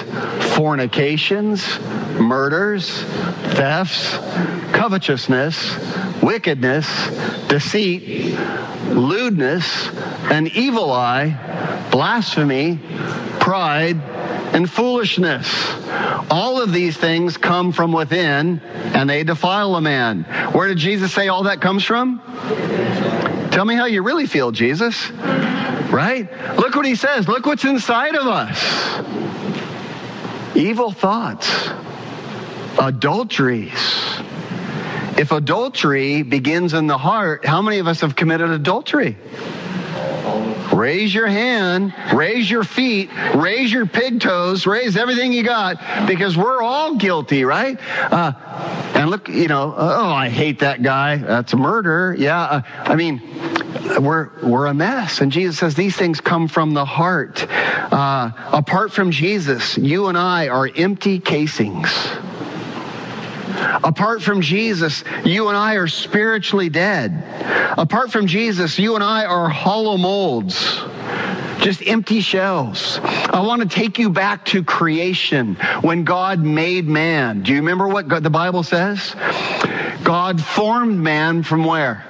[0.55, 1.79] fornications,
[2.19, 3.03] murders,
[3.55, 4.17] thefts,
[4.73, 6.87] covetousness, wickedness,
[7.49, 8.37] deceit,
[8.89, 9.89] lewdness,
[10.31, 12.79] an evil eye, blasphemy,
[13.41, 14.01] pride,
[14.55, 15.49] and foolishness.
[16.31, 20.25] All of these things come from within and they defile a man.
[20.53, 22.21] Where did Jesus say all that comes from?
[23.53, 25.11] Tell me how you really feel, Jesus.
[25.11, 26.27] Right?
[26.57, 27.29] Look what he says.
[27.29, 28.59] Look what's inside of us
[30.55, 31.69] evil thoughts,
[32.79, 33.73] adulteries.
[35.19, 39.17] If adultery begins in the heart, how many of us have committed adultery?
[40.73, 46.37] Raise your hand, raise your feet, raise your pig toes, raise everything you got, because
[46.37, 47.79] we're all guilty, right?
[48.11, 48.33] Uh,
[48.95, 51.17] and look, you know, oh, I hate that guy.
[51.17, 52.15] That's a murder.
[52.19, 53.21] Yeah, uh, I mean,
[54.01, 55.21] we're we're a mess.
[55.21, 57.47] And Jesus says these things come from the heart.
[57.51, 61.91] Uh, apart from Jesus, you and I are empty casings.
[63.85, 67.13] Apart from Jesus, you and I are spiritually dead.
[67.79, 70.81] Apart from Jesus, you and I are hollow molds
[71.63, 72.99] just empty shells.
[73.03, 77.43] I want to take you back to creation when God made man.
[77.43, 79.15] Do you remember what God, the Bible says?
[80.03, 82.05] God formed man from where?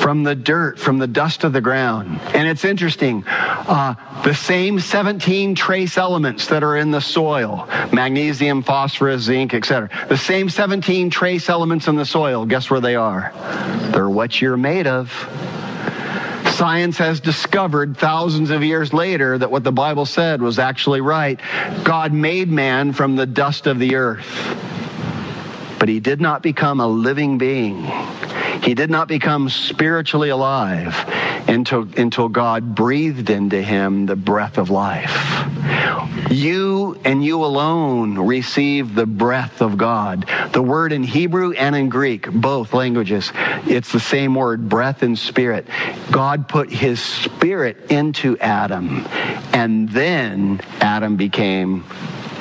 [0.00, 2.18] From the dirt, from the dust of the ground.
[2.34, 8.62] And it's interesting, uh, the same 17 trace elements that are in the soil magnesium,
[8.62, 9.90] phosphorus, zinc, etc.
[10.08, 13.30] The same 17 trace elements in the soil, guess where they are?
[13.92, 15.10] They're what you're made of.
[16.54, 21.40] Science has discovered thousands of years later that what the Bible said was actually right.
[21.84, 24.26] God made man from the dust of the earth,
[25.78, 27.86] but he did not become a living being
[28.62, 30.94] he did not become spiritually alive
[31.48, 35.46] until, until God breathed into him the breath of life.
[36.30, 40.28] You and you alone receive the breath of God.
[40.52, 43.32] The word in Hebrew and in Greek, both languages,
[43.66, 45.66] it's the same word, breath and spirit.
[46.10, 49.06] God put his spirit into Adam,
[49.52, 51.84] and then Adam became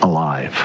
[0.02, 0.56] alive.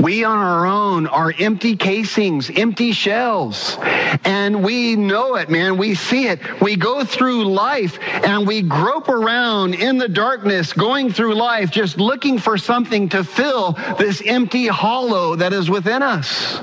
[0.00, 3.76] We on our own are empty casings, empty shells.
[4.24, 5.78] And we know it, man.
[5.78, 6.60] We see it.
[6.60, 11.98] We go through life and we grope around in the darkness, going through life, just
[11.98, 16.60] looking for something to fill this empty hollow that is within us.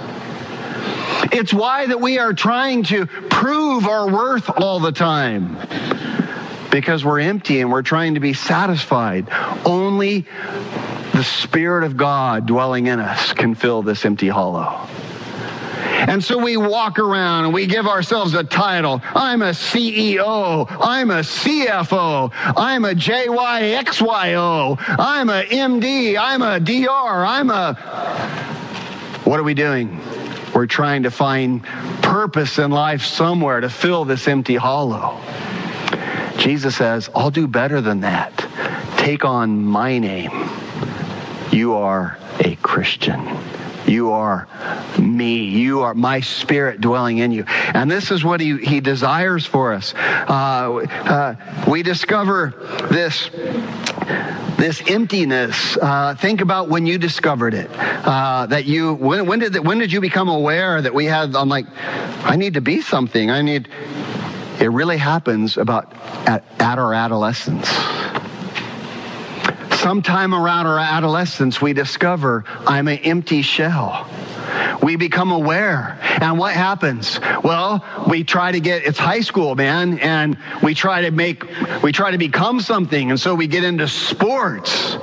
[1.32, 5.58] It's why that we are trying to prove our worth all the time.
[6.70, 9.28] Because we're empty and we're trying to be satisfied.
[9.66, 10.26] Only
[11.14, 14.88] the Spirit of God dwelling in us can fill this empty hollow.
[16.08, 19.00] And so we walk around and we give ourselves a title.
[19.14, 20.68] I'm a CEO.
[20.70, 22.32] I'm a CFO.
[22.58, 24.78] I'm a JYXYO.
[25.00, 26.18] I'm a MD.
[26.20, 27.26] I'm a DR.
[27.26, 27.76] I'm a.
[29.24, 30.02] What are we doing?
[30.54, 31.64] We're trying to find
[32.02, 35.22] purpose in life somewhere to fill this empty hollow.
[36.38, 38.36] Jesus says, I'll do better than that.
[38.98, 40.63] Take on my name
[41.54, 43.38] you are a Christian.
[43.86, 44.48] You are
[44.98, 45.44] me.
[45.44, 47.44] You are my spirit dwelling in you.
[47.48, 49.94] And this is what he, he desires for us.
[49.94, 51.36] Uh, uh,
[51.70, 52.54] we discover
[52.92, 53.30] this
[54.58, 55.78] this emptiness.
[55.78, 57.70] Uh, think about when you discovered it.
[57.74, 61.36] Uh, that you when, when did when did you become aware that we had?
[61.36, 61.66] I'm like,
[62.24, 63.30] I need to be something.
[63.30, 63.68] I need.
[64.60, 65.94] It really happens about
[66.28, 67.68] at, at our adolescence
[69.84, 74.10] sometime around our adolescence, we discover I'm an empty shell.
[74.84, 75.98] We become aware.
[76.02, 77.18] And what happens?
[77.42, 81.46] Well, we try to get, it's high school, man, and we try to make,
[81.82, 83.10] we try to become something.
[83.10, 84.98] And so we get into sports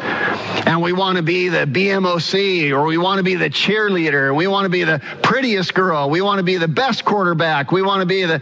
[0.66, 4.36] and we want to be the BMOC or we want to be the cheerleader.
[4.36, 6.10] We want to be the prettiest girl.
[6.10, 7.72] We want to be the best quarterback.
[7.72, 8.40] We want to be the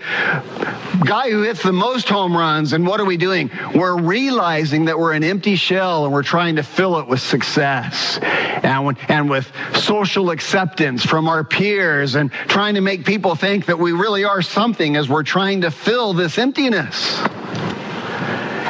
[1.05, 2.73] guy who hits the most home runs.
[2.73, 3.51] And what are we doing?
[3.75, 8.19] We're realizing that we're an empty shell and we're trying to fill it with success
[8.21, 13.79] and, and with social acceptance from our peers and trying to make people think that
[13.79, 17.19] we really are something as we're trying to fill this emptiness.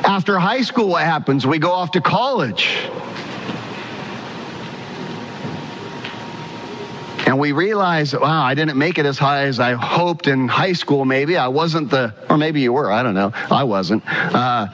[0.05, 1.47] After high school, what happens?
[1.47, 2.89] We go off to college.
[7.27, 10.73] And we realize, wow, I didn't make it as high as I hoped in high
[10.73, 11.37] school, maybe.
[11.37, 13.33] I wasn't the, or maybe you were, I don't know.
[13.51, 14.03] I wasn't.
[14.07, 14.69] Uh,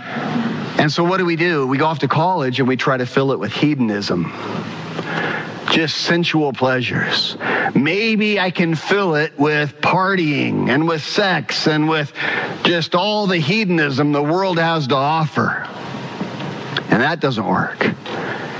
[0.79, 1.66] and so what do we do?
[1.66, 4.33] We go off to college and we try to fill it with hedonism
[5.74, 7.37] just sensual pleasures.
[7.74, 12.12] Maybe I can fill it with partying and with sex and with
[12.62, 15.66] just all the hedonism the world has to offer.
[16.90, 17.94] And that doesn't work.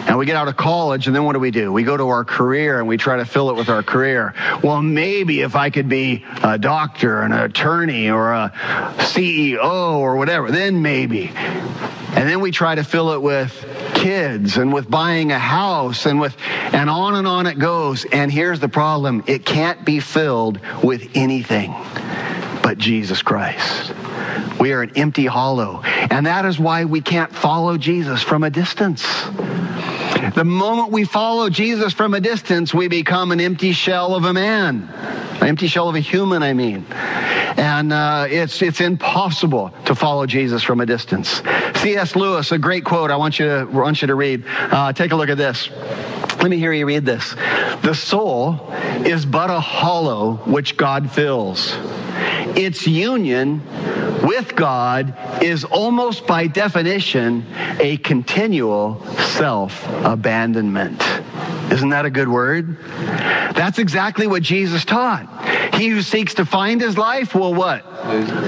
[0.07, 1.73] And we get out of college, and then what do we do?
[1.73, 4.35] We go to our career and we try to fill it with our career.
[4.63, 8.53] Well, maybe if I could be a doctor, an attorney, or a
[8.99, 11.31] CEO, or whatever, then maybe.
[11.35, 13.65] And then we try to fill it with
[13.95, 16.37] kids and with buying a house and with,
[16.73, 18.05] and on and on it goes.
[18.05, 21.75] And here's the problem it can't be filled with anything
[22.63, 23.93] but Jesus Christ.
[24.61, 25.83] We are an empty hollow.
[25.83, 29.05] And that is why we can't follow Jesus from a distance.
[30.35, 34.33] The moment we follow Jesus from a distance, we become an empty shell of a
[34.33, 34.89] man,
[35.41, 36.85] an empty shell of a human, I mean.
[36.91, 41.43] And uh, it's, it's impossible to follow Jesus from a distance.
[41.77, 42.17] C.S.
[42.17, 44.45] Lewis, a great quote I want you to, want you to read.
[44.47, 45.71] Uh, take a look at this.
[45.71, 47.35] Let me hear you read this.
[47.83, 48.73] The soul
[49.07, 51.75] is but a hollow which God fills.
[52.57, 53.63] Its union
[54.23, 57.45] with God is almost by definition
[57.81, 59.05] a continual
[59.37, 61.03] self abandonment.
[61.73, 62.79] Isn't that a good word?
[62.85, 65.29] That's exactly what Jesus taught.
[65.75, 67.85] He who seeks to find his life will what?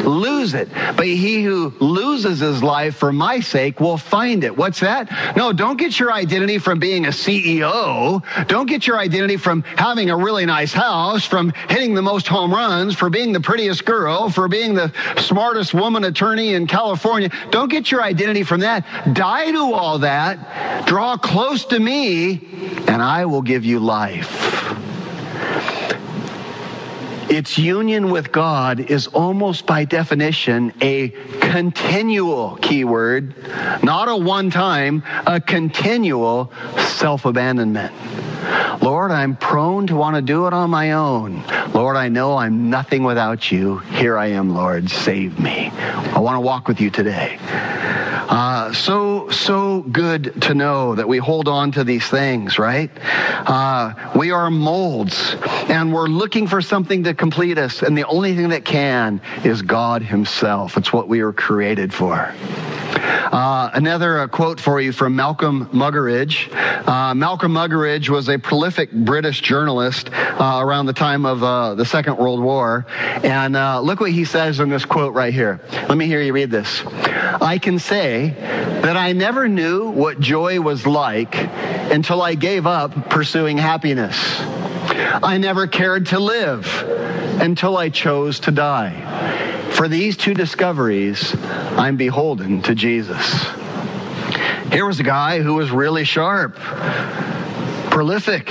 [0.05, 0.69] Lose it.
[0.97, 4.57] But he who loses his life for my sake will find it.
[4.57, 5.37] What's that?
[5.37, 8.23] No, don't get your identity from being a CEO.
[8.47, 12.53] Don't get your identity from having a really nice house, from hitting the most home
[12.53, 17.31] runs, for being the prettiest girl, for being the smartest woman attorney in California.
[17.51, 19.15] Don't get your identity from that.
[19.15, 20.87] Die to all that.
[20.87, 22.47] Draw close to me,
[22.87, 24.57] and I will give you life.
[27.29, 31.09] Its union with God is almost by definition a
[31.41, 33.35] continual keyword,
[33.83, 37.93] not a one time, a continual self abandonment.
[38.87, 41.43] Lord, I'm prone to want to do it on my own.
[41.75, 43.79] Lord, I know I'm nothing without you.
[43.79, 44.89] Here I am, Lord.
[44.89, 45.71] Save me.
[45.71, 47.37] I want to walk with you today.
[48.29, 52.91] Uh, so, so good to know that we hold on to these things, right?
[53.05, 55.37] Uh, we are molds
[55.69, 57.83] and we're looking for something to complete us.
[57.83, 60.77] And the only thing that can is God Himself.
[60.77, 62.35] It's what we were created for.
[62.97, 66.53] Uh, another uh, quote for you from Malcolm Muggeridge.
[66.87, 71.85] Uh, Malcolm Muggeridge was a prolific British journalist uh, around the time of uh, the
[71.85, 72.87] Second World War.
[72.89, 75.61] And uh, look what he says in this quote right here.
[75.73, 76.85] Let me hear you read this.
[76.87, 77.79] I can
[78.17, 78.29] say
[78.83, 84.17] that I never knew what joy was like until I gave up pursuing happiness.
[85.23, 86.67] I never cared to live
[87.41, 89.71] until I chose to die.
[89.73, 91.35] For these two discoveries,
[91.77, 93.45] I'm beholden to Jesus.
[94.73, 96.57] Here was a guy who was really sharp,
[97.91, 98.49] prolific.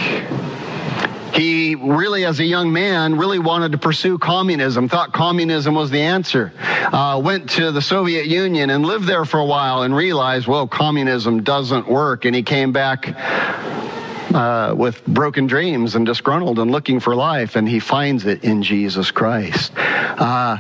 [1.36, 6.00] He really, as a young man, really wanted to pursue communism, thought communism was the
[6.00, 6.54] answer.
[6.58, 10.67] Uh, went to the Soviet Union and lived there for a while and realized, well,
[10.67, 12.24] communism doesn't work.
[12.24, 13.13] And he came back
[14.34, 18.63] uh, with broken dreams and disgruntled and looking for life, and he finds it in
[18.63, 19.71] Jesus Christ.
[19.76, 20.58] Uh,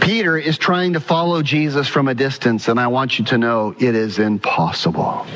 [0.00, 3.74] Peter is trying to follow Jesus from a distance, and I want you to know
[3.78, 5.26] it is impossible.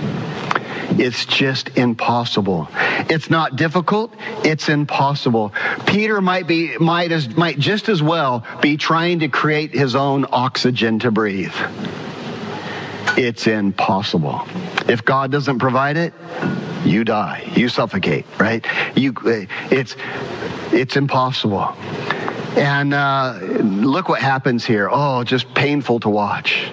[0.99, 2.69] It's just impossible.
[3.09, 4.15] It's not difficult.
[4.45, 5.53] It's impossible.
[5.87, 10.27] Peter might be might as might just as well be trying to create his own
[10.31, 11.55] oxygen to breathe.
[13.17, 14.43] It's impossible.
[14.89, 16.15] If God doesn't provide it,
[16.85, 17.51] you die.
[17.55, 18.65] You suffocate, right?
[18.97, 19.15] You
[19.71, 19.97] it's
[20.73, 21.75] it's impossible.
[22.57, 24.89] And uh, look what happens here.
[24.93, 26.71] Oh, just painful to watch.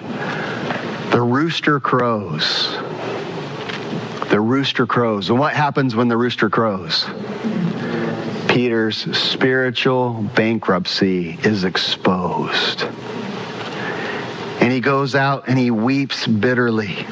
[1.10, 2.76] The rooster crows.
[4.30, 5.28] The rooster crows.
[5.28, 7.04] And what happens when the rooster crows?
[8.48, 12.84] Peter's spiritual bankruptcy is exposed.
[14.70, 17.04] And he goes out and he weeps bitterly.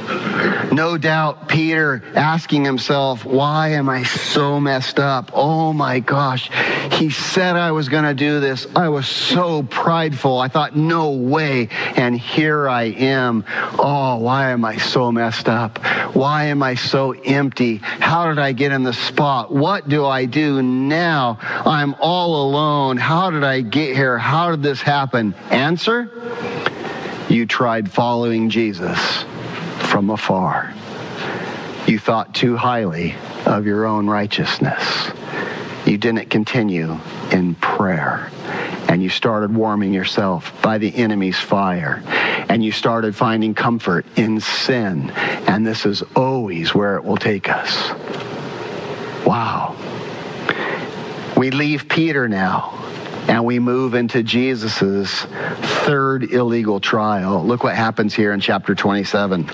[0.72, 5.32] No doubt Peter asking himself, why am I so messed up?
[5.34, 6.50] Oh my gosh.
[6.92, 8.68] He said I was going to do this.
[8.76, 10.38] I was so prideful.
[10.38, 11.66] I thought, no way.
[11.96, 13.44] And here I am.
[13.48, 15.84] Oh, why am I so messed up?
[16.14, 17.78] Why am I so empty?
[17.78, 19.52] How did I get in the spot?
[19.52, 21.38] What do I do now?
[21.42, 22.98] I'm all alone.
[22.98, 24.16] How did I get here?
[24.16, 25.34] How did this happen?
[25.50, 26.77] Answer?
[27.28, 28.98] You tried following Jesus
[29.90, 30.72] from afar.
[31.86, 35.10] You thought too highly of your own righteousness.
[35.84, 36.98] You didn't continue
[37.30, 38.30] in prayer.
[38.88, 42.02] And you started warming yourself by the enemy's fire.
[42.48, 45.10] And you started finding comfort in sin.
[45.10, 47.90] And this is always where it will take us.
[49.26, 49.76] Wow.
[51.36, 52.74] We leave Peter now
[53.28, 55.26] and we move into Jesus'
[55.84, 57.44] third illegal trial.
[57.44, 59.48] Look what happens here in chapter 27.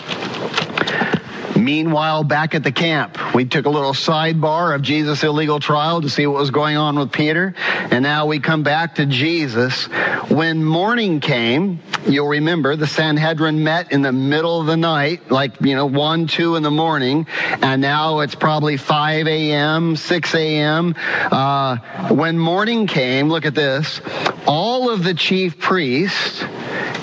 [1.56, 6.08] Meanwhile, back at the camp, we took a little sidebar of Jesus' illegal trial to
[6.08, 7.54] see what was going on with Peter.
[7.56, 9.84] And now we come back to Jesus.
[10.28, 15.60] When morning came, you'll remember the Sanhedrin met in the middle of the night, like,
[15.60, 17.26] you know, 1, 2 in the morning.
[17.62, 20.94] And now it's probably 5 a.m., 6 a.m.
[20.98, 24.00] Uh, when morning came, look at this,
[24.46, 26.44] all of the chief priests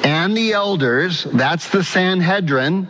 [0.03, 2.87] and the elders, that's the Sanhedrin,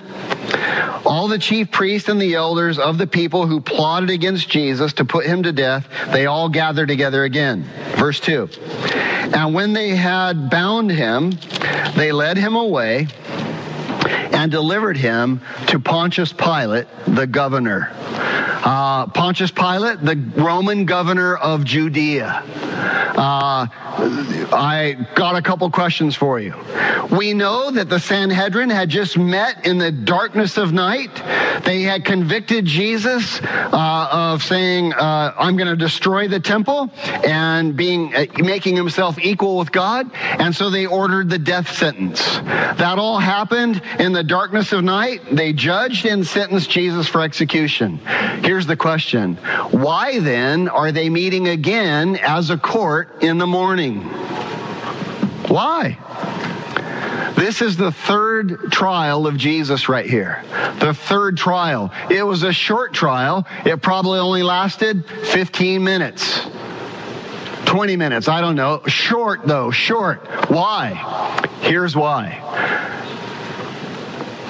[1.06, 5.06] all the chief priests and the elders of the people who plotted against Jesus to
[5.06, 7.64] put him to death, they all gathered together again.
[7.98, 8.50] Verse 2.
[9.34, 11.34] And when they had bound him,
[11.96, 13.08] they led him away
[14.32, 17.92] and delivered him to Pontius Pilate, the governor.
[18.64, 22.44] Uh, Pontius Pilate, the Roman governor of Judea.
[23.12, 23.68] Uh,
[24.54, 26.54] I got a couple questions for you.
[27.12, 31.12] We know that the Sanhedrin had just met in the darkness of night.
[31.66, 36.90] They had convicted Jesus uh, of saying, uh, "I'm going to destroy the temple,"
[37.26, 42.22] and being uh, making himself equal with God, and so they ordered the death sentence.
[42.40, 45.22] That all happened in the darkness of night.
[45.32, 47.98] They judged and sentenced Jesus for execution.
[48.44, 49.36] Here's the question:
[49.72, 54.02] Why then are they meeting again as a court in the morning?
[55.48, 55.98] Why?
[57.36, 60.44] This is the third trial of Jesus right here.
[60.80, 61.92] The third trial.
[62.10, 63.46] It was a short trial.
[63.66, 66.48] It probably only lasted 15 minutes.
[67.66, 68.82] 20 minutes, I don't know.
[68.86, 70.28] Short though, short.
[70.50, 70.90] Why?
[71.62, 72.38] Here's why.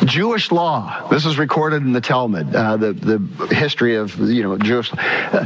[0.06, 1.08] Jewish law.
[1.10, 5.46] This is recorded in the Talmud, uh, the the history of you know Jewish uh,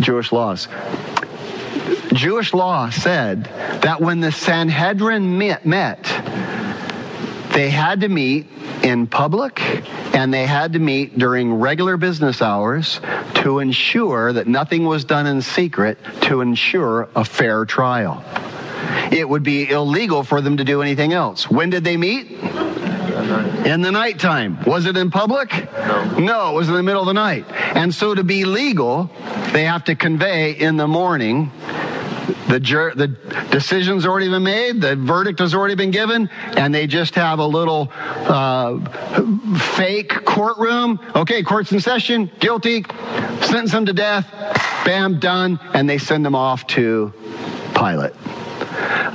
[0.00, 0.68] Jewish laws.
[2.12, 3.44] Jewish law said
[3.82, 6.02] that when the Sanhedrin met, met,
[7.52, 8.46] they had to meet
[8.82, 9.60] in public
[10.14, 13.00] and they had to meet during regular business hours
[13.34, 18.24] to ensure that nothing was done in secret to ensure a fair trial.
[19.12, 21.48] It would be illegal for them to do anything else.
[21.48, 22.38] When did they meet?
[23.66, 24.62] In the nighttime.
[24.64, 25.50] Was it in public?
[25.72, 26.18] No.
[26.18, 27.44] No, it was in the middle of the night.
[27.50, 29.10] And so to be legal,
[29.52, 31.50] they have to convey in the morning
[32.48, 33.08] the, jur- the
[33.50, 37.46] decision's already been made, the verdict has already been given, and they just have a
[37.46, 38.78] little uh,
[39.76, 41.00] fake courtroom.
[41.14, 42.84] Okay, court's in session, guilty,
[43.42, 44.28] sentence them to death,
[44.84, 47.12] bam, done, and they send them off to
[47.74, 48.12] Pilate.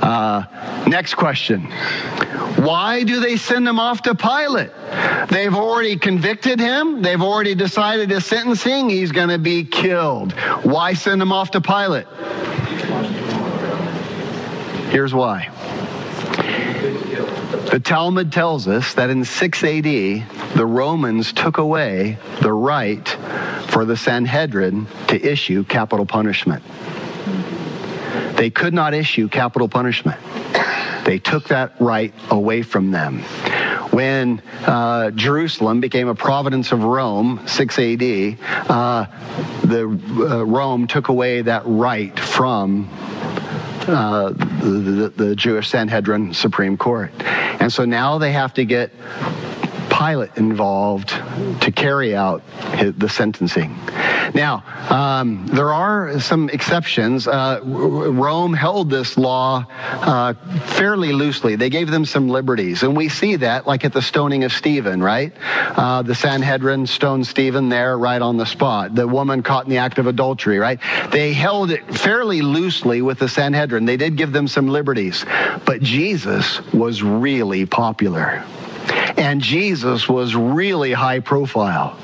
[0.02, 1.62] Uh, next question.
[2.56, 4.70] Why do they send him off to Pilate?
[5.28, 7.02] They've already convicted him.
[7.02, 8.88] They've already decided his sentencing.
[8.88, 10.32] He's going to be killed.
[10.62, 12.06] Why send him off to Pilate?
[14.90, 15.50] Here's why.
[17.70, 23.06] The Talmud tells us that in 6 AD, the Romans took away the right
[23.68, 26.62] for the Sanhedrin to issue capital punishment.
[28.36, 30.20] They could not issue capital punishment.
[31.04, 33.20] They took that right away from them.
[33.92, 38.02] When uh, Jerusalem became a province of Rome, 6 AD,
[38.68, 39.06] uh,
[39.62, 42.90] the uh, Rome took away that right from
[43.88, 47.12] uh, the, the, the Jewish Sanhedrin Supreme Court.
[47.22, 48.90] And so now they have to get
[49.96, 51.08] Pilate involved
[51.62, 52.42] to carry out
[52.96, 53.74] the sentencing.
[54.34, 57.26] Now, um, there are some exceptions.
[57.26, 60.34] Uh, Rome held this law uh,
[60.76, 61.56] fairly loosely.
[61.56, 65.02] They gave them some liberties, and we see that, like at the stoning of Stephen,
[65.02, 65.32] right?
[65.44, 68.94] Uh, the Sanhedrin stoned Stephen there, right on the spot.
[68.94, 70.78] The woman caught in the act of adultery, right?
[71.10, 73.86] They held it fairly loosely with the Sanhedrin.
[73.86, 75.24] They did give them some liberties,
[75.64, 78.44] but Jesus was really popular.
[79.16, 81.98] And Jesus was really high profile.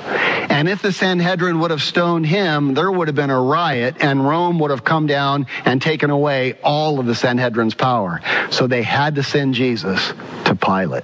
[0.49, 4.25] And if the Sanhedrin would have stoned him, there would have been a riot, and
[4.25, 8.21] Rome would have come down and taken away all of the Sanhedrin's power.
[8.51, 10.13] So they had to send Jesus
[10.45, 11.03] to Pilate.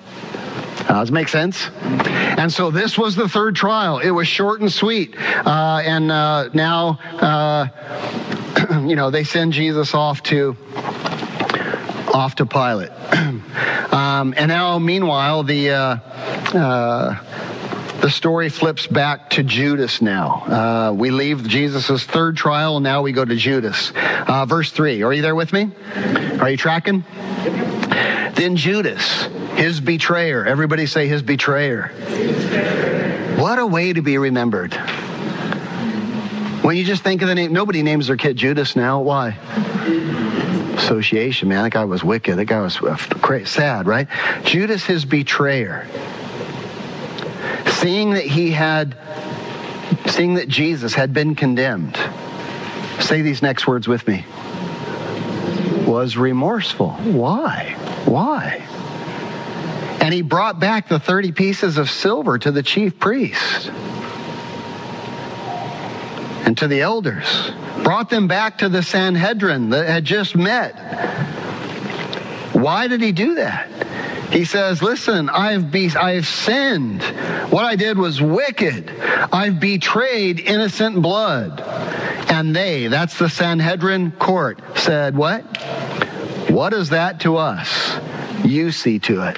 [0.89, 1.69] Uh, does it make sense?
[1.79, 3.99] And so this was the third trial.
[3.99, 5.15] It was short and sweet.
[5.19, 7.67] Uh, and uh, now, uh,
[8.87, 10.57] you know, they send Jesus off to
[12.13, 12.91] off to Pilate.
[13.93, 15.97] um, and now, meanwhile, the uh,
[16.55, 20.43] uh, the story flips back to Judas now.
[20.45, 23.91] Uh, we leave Jesus' third trial, and now we go to Judas.
[23.95, 25.03] Uh, verse 3.
[25.03, 25.69] Are you there with me?
[26.39, 27.03] Are you tracking?
[28.35, 29.23] Then Judas,
[29.55, 30.45] his betrayer.
[30.45, 31.89] Everybody say his betrayer.
[33.37, 34.73] What a way to be remembered.
[36.63, 39.01] When you just think of the name, nobody names their kid Judas now.
[39.01, 39.31] Why?
[40.79, 41.63] Association, man.
[41.63, 42.37] That guy was wicked.
[42.37, 44.07] That guy was uh, crazy, sad, right?
[44.43, 45.87] Judas, his betrayer.
[47.73, 48.97] Seeing that he had,
[50.07, 51.97] seeing that Jesus had been condemned.
[52.99, 54.25] Say these next words with me.
[55.85, 56.91] Was remorseful.
[56.91, 57.75] Why?
[58.05, 58.65] Why?
[60.01, 63.71] And he brought back the 30 pieces of silver to the chief priest
[66.49, 67.51] and to the elders,
[67.83, 70.73] brought them back to the Sanhedrin that had just met.
[72.55, 73.69] Why did he do that?
[74.31, 77.03] He says, Listen, I've, be- I've sinned.
[77.51, 78.89] What I did was wicked.
[79.31, 81.61] I've betrayed innocent blood.
[82.31, 85.43] And they, that's the Sanhedrin court, said, What?
[86.49, 87.95] What is that to us?
[88.43, 89.37] You see to it.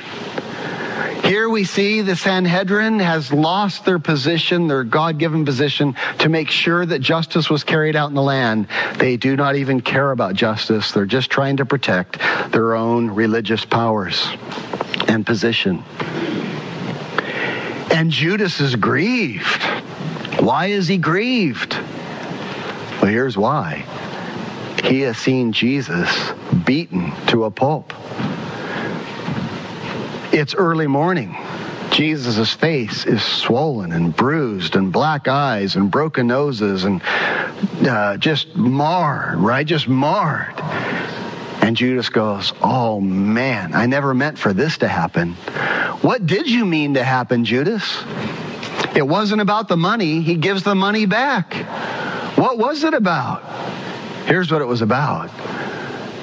[1.23, 6.49] Here we see the Sanhedrin has lost their position, their God given position, to make
[6.49, 8.67] sure that justice was carried out in the land.
[8.97, 10.91] They do not even care about justice.
[10.91, 12.19] They're just trying to protect
[12.51, 14.27] their own religious powers
[15.07, 15.83] and position.
[17.91, 19.63] And Judas is grieved.
[20.39, 21.75] Why is he grieved?
[23.01, 23.85] Well, here's why.
[24.83, 26.09] He has seen Jesus
[26.65, 27.93] beaten to a pulp.
[30.33, 31.35] It's early morning.
[31.91, 37.01] Jesus' face is swollen and bruised, and black eyes, and broken noses, and
[37.85, 39.67] uh, just marred, right?
[39.67, 40.57] Just marred.
[41.61, 45.33] And Judas goes, Oh man, I never meant for this to happen.
[46.01, 48.03] What did you mean to happen, Judas?
[48.95, 50.21] It wasn't about the money.
[50.21, 51.53] He gives the money back.
[52.37, 53.43] What was it about?
[54.27, 55.29] Here's what it was about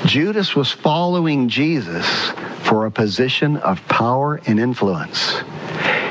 [0.08, 2.30] Judas was following Jesus
[2.62, 5.34] for a position of power and influence.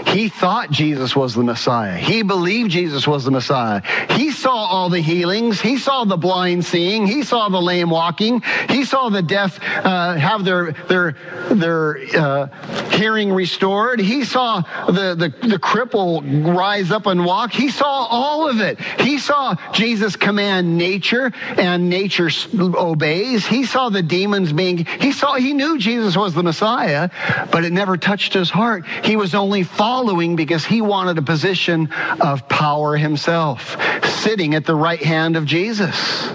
[0.08, 1.98] He thought Jesus was the Messiah.
[1.98, 3.82] He believed Jesus was the Messiah.
[4.12, 5.60] He saw all the healings.
[5.60, 7.06] He saw the blind seeing.
[7.06, 8.42] He saw the lame walking.
[8.70, 11.16] He saw the deaf uh, have their their
[11.52, 14.00] their uh, hearing restored.
[14.00, 17.52] He saw the, the the cripple rise up and walk.
[17.52, 18.80] He saw all of it.
[19.02, 23.46] He saw Jesus command nature, and nature obeys.
[23.46, 24.86] He saw the demons being.
[25.02, 25.36] He saw.
[25.36, 27.10] He knew Jesus was the Messiah,
[27.52, 28.86] but it never touched his heart.
[29.04, 31.92] He was only following following because he wanted a position
[32.22, 33.76] of power himself,
[34.22, 36.30] sitting at the right hand of Jesus.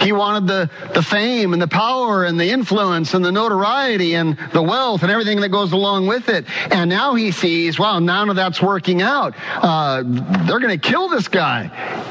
[0.00, 4.38] He wanted the, the fame and the power and the influence and the notoriety and
[4.52, 6.44] the wealth and everything that goes along with it.
[6.70, 9.34] And now he sees, wow, none of that's working out.
[9.56, 11.64] Uh, they're going to kill this guy.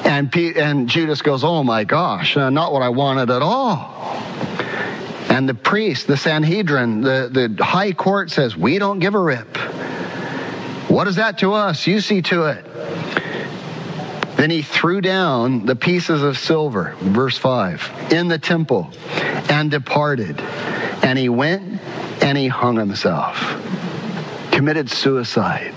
[0.04, 3.94] And, P- and Judas goes, oh my gosh, uh, not what I wanted at all.
[5.34, 9.58] And the priest, the Sanhedrin, the, the high court says, We don't give a rip.
[10.92, 11.88] What is that to us?
[11.88, 12.64] You see to it.
[14.38, 18.92] Then he threw down the pieces of silver, verse 5, in the temple
[19.50, 20.40] and departed.
[21.02, 21.82] And he went
[22.22, 23.36] and he hung himself,
[24.52, 25.74] committed suicide.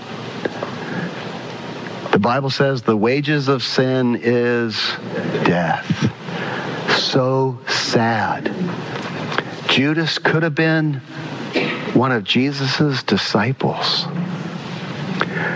[2.11, 4.75] The Bible says the wages of sin is
[5.45, 6.13] death.
[6.99, 8.53] So sad.
[9.77, 10.95] Judas could have been
[11.93, 14.07] one of Jesus' disciples.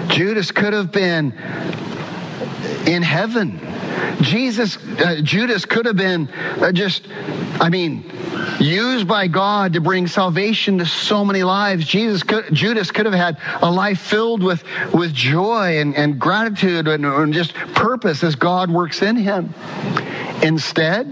[0.09, 1.32] Judas could have been
[2.86, 3.59] in heaven.
[4.22, 7.07] Jesus, uh, Judas could have been uh, just
[7.59, 8.03] I mean,
[8.59, 11.86] used by God to bring salvation to so many lives.
[11.86, 14.63] Jesus could, Judas could have had a life filled with,
[14.93, 19.53] with joy and, and gratitude and, and just purpose as God works in him.
[20.41, 21.07] Instead,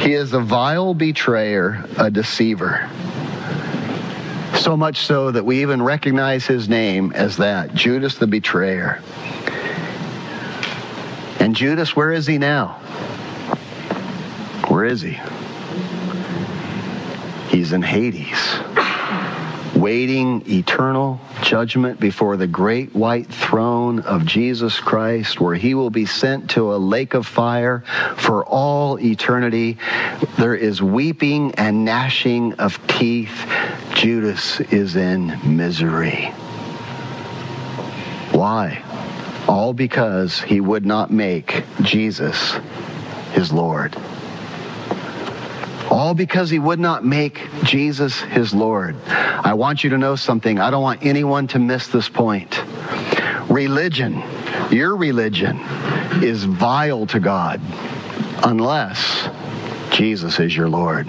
[0.00, 2.88] he is a vile betrayer, a deceiver.
[4.54, 9.00] So much so that we even recognize his name as that Judas the betrayer.
[11.38, 12.68] And Judas, where is he now?
[14.68, 15.18] Where is he?
[17.48, 18.38] He's in Hades,
[19.74, 26.06] waiting eternal judgment before the great white throne of Jesus Christ, where he will be
[26.06, 27.80] sent to a lake of fire
[28.16, 29.78] for all eternity.
[30.38, 33.46] There is weeping and gnashing of teeth.
[33.94, 36.26] Judas is in misery.
[38.32, 38.82] Why?
[39.48, 42.54] All because he would not make Jesus
[43.32, 43.96] his Lord.
[45.90, 48.96] All because he would not make Jesus his Lord.
[49.08, 50.60] I want you to know something.
[50.60, 52.62] I don't want anyone to miss this point.
[53.50, 54.22] Religion,
[54.70, 55.58] your religion,
[56.22, 57.60] is vile to God
[58.44, 59.28] unless
[59.90, 61.08] Jesus is your Lord.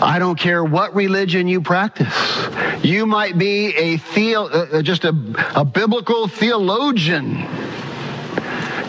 [0.00, 2.48] I don't care what religion you practice.
[2.82, 5.14] You might be a theo, uh, just a,
[5.54, 7.36] a biblical theologian.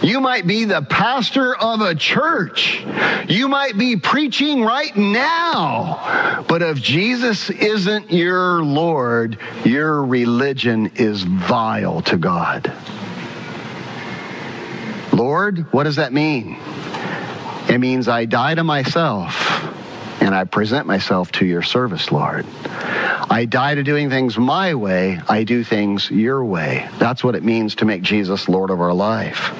[0.03, 2.85] You might be the pastor of a church.
[3.29, 6.43] You might be preaching right now.
[6.47, 12.71] But if Jesus isn't your Lord, your religion is vile to God.
[15.13, 16.57] Lord, what does that mean?
[17.69, 19.72] It means I die to myself
[20.23, 22.45] and I present myself to your service, Lord.
[23.29, 26.87] I die to doing things my way, I do things your way.
[26.97, 29.51] That's what it means to make Jesus Lord of our life.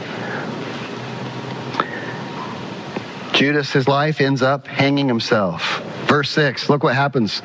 [3.34, 5.82] Judas, his life ends up hanging himself.
[6.05, 7.41] Verse 6, look what happens.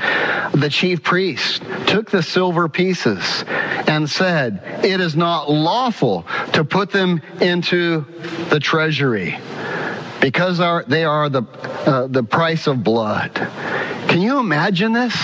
[0.52, 3.44] The chief priest took the silver pieces
[3.88, 8.04] and said, It is not lawful to put them into
[8.50, 9.38] the treasury
[10.20, 11.42] because they are the,
[11.86, 13.34] uh, the price of blood.
[14.08, 15.14] Can you imagine this?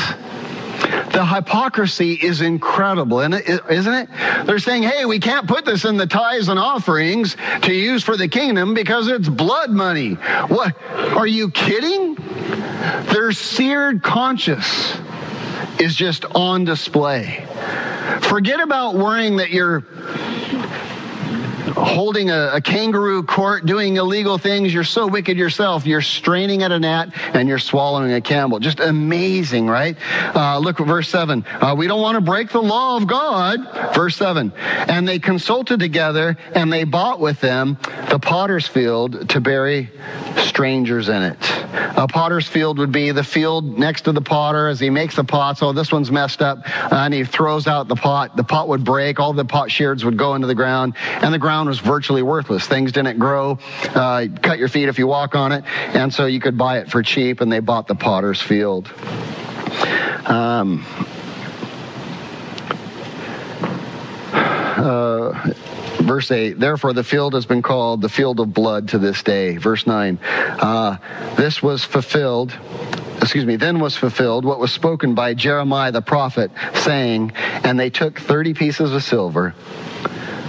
[1.13, 4.09] The hypocrisy is incredible, isn't it?
[4.47, 8.17] They're saying, hey, we can't put this in the tithes and offerings to use for
[8.17, 10.15] the kingdom because it's blood money.
[10.15, 10.75] What?
[10.91, 12.17] Are you kidding?
[13.13, 14.97] Their seared conscience
[15.79, 17.47] is just on display.
[18.23, 19.85] Forget about worrying that you're
[21.75, 24.73] holding a, a, kangaroo court, doing illegal things.
[24.73, 25.87] You're so wicked yourself.
[25.87, 28.59] You're straining at a gnat and you're swallowing a camel.
[28.59, 29.97] Just amazing, right?
[30.35, 31.45] Uh, look at verse 7.
[31.47, 33.95] Uh, we don't want to break the law of God.
[33.95, 34.53] Verse 7.
[34.57, 37.79] And they consulted together and they bought with them
[38.11, 39.91] the potter's field to bury
[40.37, 41.39] strangers in it.
[41.97, 45.25] A potter's field would be the field next to the potter as he makes the
[45.25, 45.63] pots.
[45.63, 46.59] Oh, this one's messed up.
[46.65, 48.37] Uh, and he throws out the pot.
[48.37, 49.21] The pot would break.
[49.21, 52.67] All the pot sherds would go into the ground and the ground was virtually worthless.
[52.67, 53.59] Things didn't grow.
[53.95, 55.65] Uh, cut your feet if you walk on it.
[55.67, 58.93] And so you could buy it for cheap, and they bought the potter's field.
[60.27, 60.85] Um,
[64.35, 65.55] uh,
[66.05, 69.57] verse 8 therefore the field has been called the field of blood to this day
[69.57, 70.97] verse 9 uh,
[71.37, 72.57] this was fulfilled
[73.23, 77.89] excuse me then was fulfilled what was spoken by jeremiah the prophet saying and they
[77.89, 79.55] took 30 pieces of silver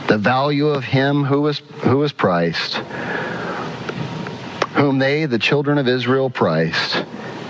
[0.08, 2.76] the value of him who was, who was priced,
[4.76, 7.04] whom they, the children of Israel, priced,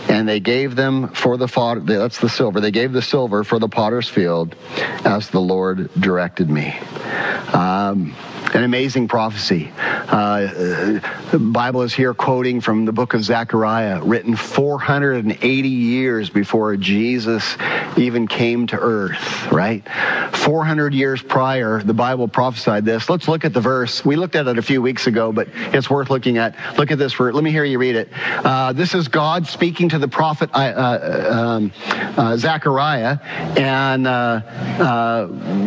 [0.08, 3.60] and they gave them for the pot, that's the silver, they gave the silver for
[3.60, 4.56] the potter's field
[5.04, 6.78] as the Lord directed me.
[7.54, 8.16] Um,
[8.56, 9.70] an amazing prophecy.
[9.78, 11.00] Uh,
[11.32, 17.58] the Bible is here quoting from the book of Zechariah, written 480 years before Jesus
[17.98, 19.84] even came to earth, right?
[20.32, 23.10] 400 years prior, the Bible prophesied this.
[23.10, 24.06] Let's look at the verse.
[24.06, 26.56] We looked at it a few weeks ago, but it's worth looking at.
[26.78, 27.12] Look at this.
[27.12, 28.10] For, let me hear you read it.
[28.14, 31.72] Uh, this is God speaking to the prophet uh, uh um,
[32.18, 33.20] uh, Zechariah,
[33.58, 35.26] and uh,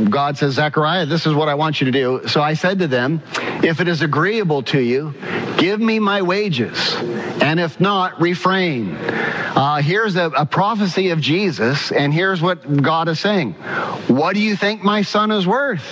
[0.09, 2.26] God says, Zechariah, this is what I want you to do.
[2.28, 3.22] So I said to them,
[3.62, 5.14] If it is agreeable to you,
[5.57, 6.95] give me my wages,
[7.43, 8.95] and if not, refrain.
[8.95, 13.55] Uh, here's a, a prophecy of Jesus, and here's what God is saying.
[14.07, 15.85] What do you think my son is worth?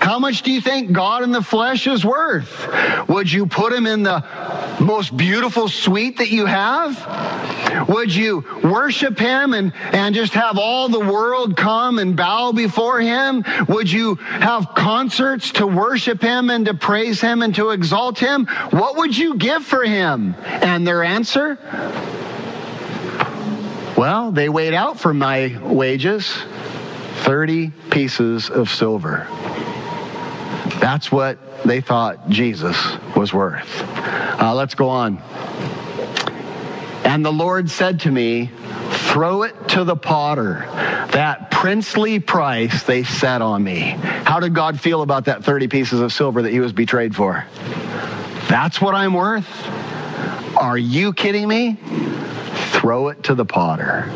[0.00, 2.68] How much do you think God in the flesh is worth?
[3.08, 4.20] Would you put him in the
[4.80, 7.88] most beautiful suite that you have?
[7.88, 13.00] Would you worship him and, and just have all the world come and bow before
[13.00, 13.44] him?
[13.68, 18.46] Would you have concerts to worship him and to praise him and to exalt him?
[18.70, 20.34] What would you give for him?
[20.44, 21.58] And their answer?
[23.96, 26.32] Well, they weighed out for my wages
[27.22, 29.26] 30 pieces of silver.
[30.80, 32.76] That's what they thought Jesus
[33.14, 33.68] was worth.
[33.82, 35.18] Uh, let's go on.
[37.04, 38.50] And the Lord said to me,
[39.12, 40.64] Throw it to the potter.
[41.12, 43.80] That princely price they set on me.
[43.80, 47.44] How did God feel about that 30 pieces of silver that he was betrayed for?
[48.48, 49.48] That's what I'm worth?
[50.56, 51.78] Are you kidding me?
[52.72, 54.10] Throw it to the potter.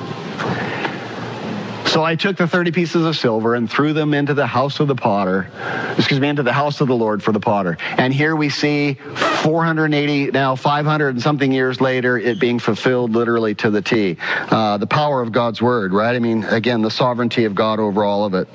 [1.94, 4.88] So I took the 30 pieces of silver and threw them into the house of
[4.88, 5.48] the potter,
[5.96, 7.76] excuse me, into the house of the Lord for the potter.
[7.80, 13.54] And here we see 480, now 500 and something years later, it being fulfilled literally
[13.54, 14.16] to the T.
[14.50, 16.16] Uh, the power of God's word, right?
[16.16, 18.48] I mean, again, the sovereignty of God over all of it.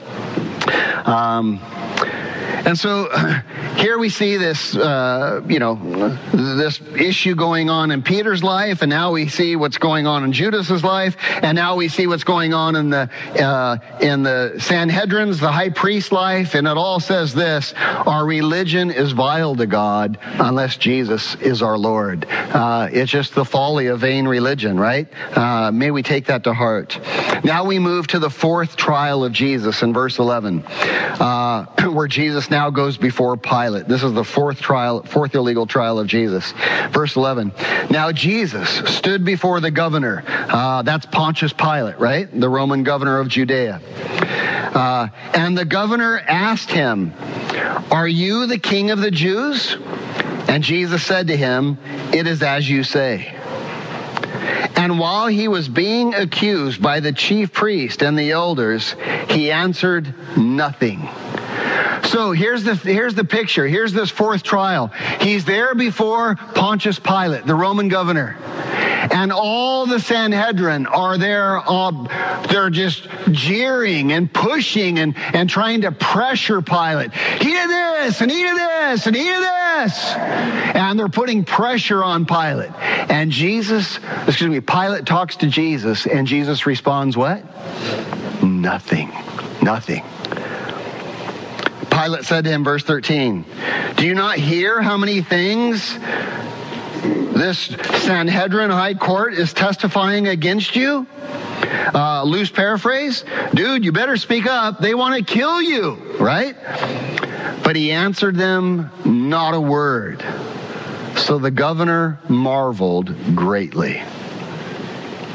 [1.08, 1.60] Um,
[2.66, 3.10] and so
[3.78, 5.76] here we see this, uh, you know,
[6.34, 10.32] this issue going on in Peter's life, and now we see what's going on in
[10.32, 15.40] Judas's life, and now we see what's going on in the uh, in the Sanhedrin's,
[15.40, 20.18] the high priest's life, and it all says this: our religion is vile to God
[20.22, 22.26] unless Jesus is our Lord.
[22.30, 25.08] Uh, it's just the folly of vain religion, right?
[25.36, 27.00] Uh, may we take that to heart.
[27.44, 32.49] Now we move to the fourth trial of Jesus in verse 11, uh, where Jesus
[32.50, 33.88] now goes before Pilate.
[33.88, 36.54] This is the fourth trial, fourth illegal trial of Jesus.
[36.92, 37.52] Verse 11.
[37.90, 40.24] Now Jesus stood before the governor.
[40.28, 42.28] Uh, that's Pontius Pilate, right?
[42.40, 43.82] The Roman governor of Judea.
[44.74, 47.14] Uh, and the governor asked him,
[47.92, 49.78] Are you the king of the Jews?
[50.48, 51.78] And Jesus said to him,
[52.14, 53.36] It is as you say.
[54.76, 58.96] And while he was being accused by the chief priest and the elders,
[59.30, 61.08] he answered nothing.
[62.10, 63.68] So here's the here's the picture.
[63.68, 64.88] Here's this fourth trial.
[65.22, 68.36] He's there before Pontius Pilate, the Roman governor.
[69.12, 75.82] And all the Sanhedrin are there, uh, they're just jeering and pushing and, and trying
[75.82, 77.14] to pressure Pilate.
[77.14, 80.14] He did this, and he did this, and he did this.
[80.76, 82.72] And they're putting pressure on Pilate.
[83.10, 87.44] And Jesus, excuse me, Pilate talks to Jesus, and Jesus responds, What?
[88.44, 89.12] Nothing.
[89.62, 90.04] Nothing.
[92.00, 93.44] Pilate said to him, verse 13,
[93.98, 95.94] Do you not hear how many things
[97.34, 97.60] this
[98.04, 101.06] Sanhedrin High Court is testifying against you?
[101.94, 104.80] Uh, loose paraphrase, dude, you better speak up.
[104.80, 106.56] They want to kill you, right?
[107.66, 110.24] But he answered them not a word.
[111.18, 114.02] So the governor marveled greatly.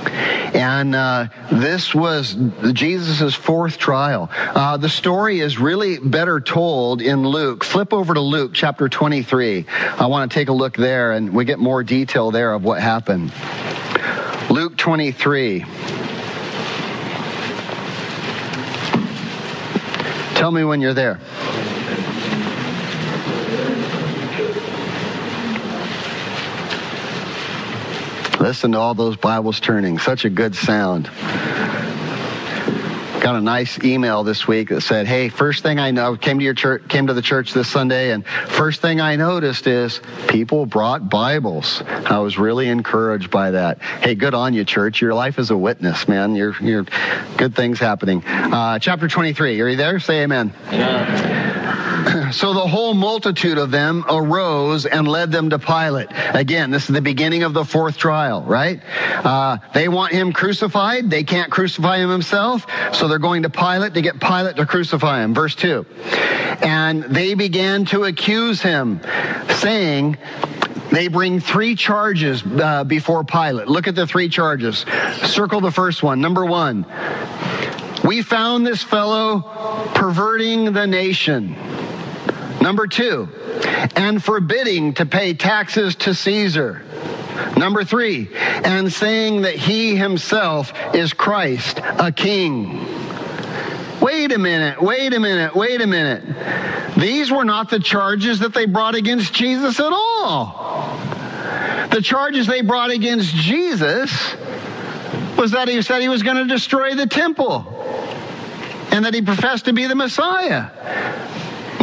[0.09, 2.37] And uh, this was
[2.73, 4.29] Jesus' fourth trial.
[4.33, 7.65] Uh, the story is really better told in Luke.
[7.65, 9.67] Flip over to Luke chapter 23.
[9.69, 12.81] I want to take a look there and we get more detail there of what
[12.81, 13.33] happened.
[14.51, 15.65] Luke 23.
[20.35, 21.19] Tell me when you're there.
[28.45, 29.99] Listen to all those Bibles turning.
[29.99, 31.07] Such a good sound.
[33.23, 36.45] Got a nice email this week that said, "Hey, first thing I know, came to
[36.45, 40.67] your church, came to the church this Sunday, and first thing I noticed is people
[40.67, 41.83] brought Bibles.
[42.05, 43.81] I was really encouraged by that.
[43.81, 45.01] Hey, good on you, church.
[45.01, 46.37] Your life is a witness, man.
[46.37, 46.85] You're, you're
[47.39, 48.23] good things happening.
[48.27, 49.59] Uh, chapter 23.
[49.63, 49.99] Are you there?
[50.01, 51.44] Say Amen.
[52.33, 56.09] So the whole multitude of them arose and led them to Pilate.
[56.11, 58.81] Again, this is the beginning of the fourth trial, right?
[59.25, 61.11] Uh, they want him crucified.
[61.11, 62.67] They can't crucify him himself.
[62.93, 65.35] So they're going to Pilate to get Pilate to crucify him.
[65.35, 65.87] Verse 2.
[66.63, 69.01] And they began to accuse him,
[69.61, 70.17] saying,
[70.91, 73.69] they bring three charges uh, before Pilate.
[73.69, 74.85] Look at the three charges.
[75.25, 76.21] Circle the first one.
[76.21, 76.87] Number one,
[78.05, 79.41] we found this fellow
[79.95, 81.57] perverting the nation.
[82.65, 83.29] Number two,
[83.95, 86.81] and forbidding to pay taxes to Caesar.
[87.59, 92.87] Number three, and saying that he himself is Christ, a king.
[94.01, 96.25] Wait a minute, wait a minute, wait a minute.
[96.97, 100.97] These were not the charges that they brought against Jesus at all.
[101.91, 104.11] The charges they brought against Jesus
[105.37, 107.67] was that he said he was going to destroy the temple
[108.91, 110.71] and that he professed to be the Messiah.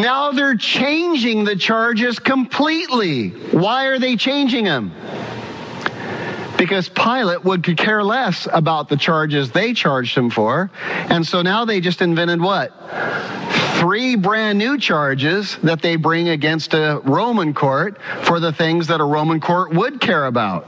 [0.02, 3.30] Now they're changing the charges completely.
[3.30, 4.91] Why are they changing them?
[6.58, 10.72] Because Pilate would care less about the charges they charged him for.
[10.84, 12.74] And so now they just invented what?
[13.80, 19.02] Three brand new charges that they bring against a Roman court for the things that
[19.02, 20.68] a Roman court would care about.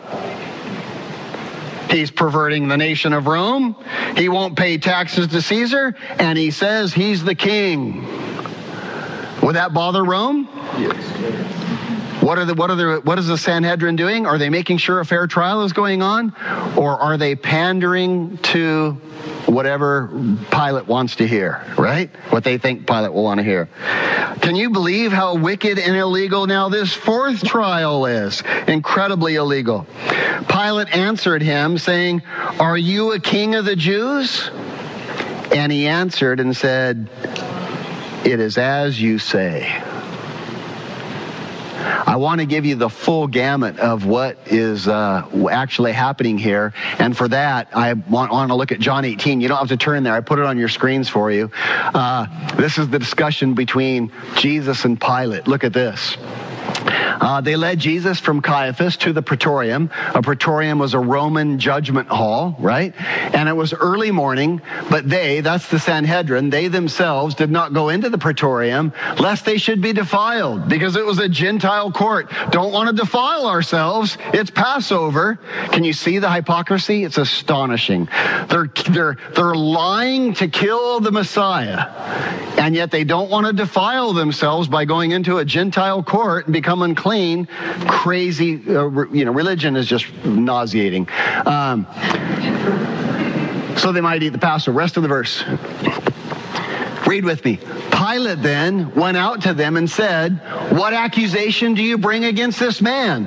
[1.89, 3.75] He's perverting the nation of Rome.
[4.15, 8.42] He won't pay taxes to Caesar, and he says he's the king.
[9.43, 10.47] Would that bother Rome?
[10.77, 11.53] Yes.
[12.23, 14.25] What are the what are the what is the Sanhedrin doing?
[14.25, 16.33] Are they making sure a fair trial is going on,
[16.77, 18.91] or are they pandering to
[19.45, 20.07] whatever
[20.49, 21.61] Pilate wants to hear?
[21.77, 22.09] Right?
[22.29, 23.67] What they think Pilate will want to hear.
[24.39, 28.41] Can you believe how wicked and illegal now this fourth trial is?
[28.67, 29.85] Incredibly illegal.
[30.47, 32.21] Pilate answered him, saying,
[32.57, 34.49] "Are you a king of the Jews?"
[35.53, 37.09] And he answered and said,
[38.25, 39.81] It is as you say.
[42.05, 46.73] I want to give you the full gamut of what is uh, actually happening here.
[46.99, 49.41] And for that, I want, want, to look at John 18.
[49.41, 50.13] You don't have to turn there.
[50.13, 51.51] I put it on your screens for you.
[51.55, 55.47] Uh, this is the discussion between Jesus and Pilate.
[55.47, 56.15] Look at this.
[57.21, 59.89] Uh, they led Jesus from Caiaphas to the praetorium.
[60.13, 62.93] A praetorium was a Roman judgment hall, right?
[62.99, 67.89] And it was early morning, but they, that's the Sanhedrin, they themselves did not go
[67.89, 72.31] into the praetorium lest they should be defiled because it was a Gentile court.
[72.51, 74.17] Don't want to defile ourselves.
[74.33, 75.39] It's Passover.
[75.71, 77.03] Can you see the hypocrisy?
[77.03, 78.09] It's astonishing.
[78.49, 81.89] They're, they're, they're lying to kill the Messiah,
[82.57, 86.53] and yet they don't want to defile themselves by going into a Gentile court and
[86.53, 87.45] become unclean clean,
[87.85, 91.05] crazy, uh, you know, religion is just nauseating.
[91.45, 91.85] Um,
[93.75, 94.77] so they might eat the Passover.
[94.77, 95.43] Rest of the verse.
[97.05, 97.59] Read with me.
[97.91, 100.39] Pilate then went out to them and said,
[100.71, 103.25] What accusation do you bring against this man?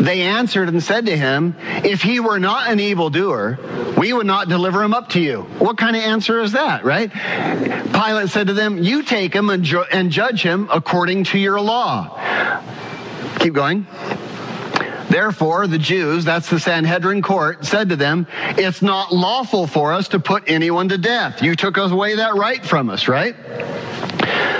[0.00, 4.48] They answered and said to him, If he were not an evildoer, we would not
[4.48, 5.42] deliver him up to you.
[5.58, 7.12] What kind of answer is that, right?
[7.12, 11.60] Pilate said to them, You take him and, ju- and judge him according to your
[11.60, 12.18] law.
[13.40, 13.86] Keep going.
[15.18, 20.06] Therefore, the Jews, that's the Sanhedrin court, said to them, It's not lawful for us
[20.10, 21.42] to put anyone to death.
[21.42, 23.36] You took away that right from us, right?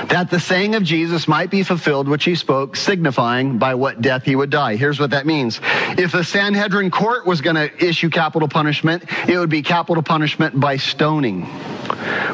[0.09, 4.23] That the saying of Jesus might be fulfilled, which he spoke, signifying by what death
[4.23, 4.75] he would die.
[4.75, 5.61] Here's what that means.
[5.97, 10.59] If the Sanhedrin court was going to issue capital punishment, it would be capital punishment
[10.59, 11.47] by stoning.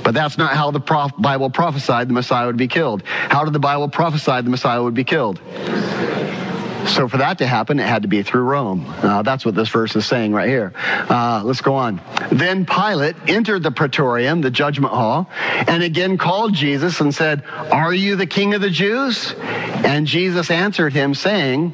[0.04, 3.04] But that's not how the prof- Bible prophesied the Messiah would be killed.
[3.06, 5.40] How did the Bible prophesy the Messiah would be killed?
[6.88, 8.86] So for that to happen, it had to be through Rome.
[8.88, 10.74] Uh, that's what this verse is saying right here.
[10.76, 12.02] Uh, let's go on.
[12.32, 15.30] Then Pilate entered the praetorium, the judgment hall,
[15.68, 19.34] and again called Jesus and said, Are you the king of the Jews?
[19.38, 21.74] And Jesus answered him, saying,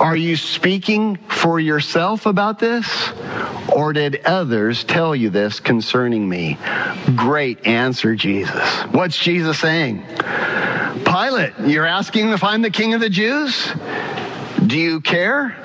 [0.00, 3.12] Are you speaking for yourself about this?
[3.74, 6.58] Or did others tell you this concerning me?
[7.16, 8.68] Great answer, Jesus.
[8.92, 10.04] What's Jesus saying?
[11.04, 13.72] Pilate, you're asking if I'm the king of the Jews?
[14.66, 15.56] Do you care?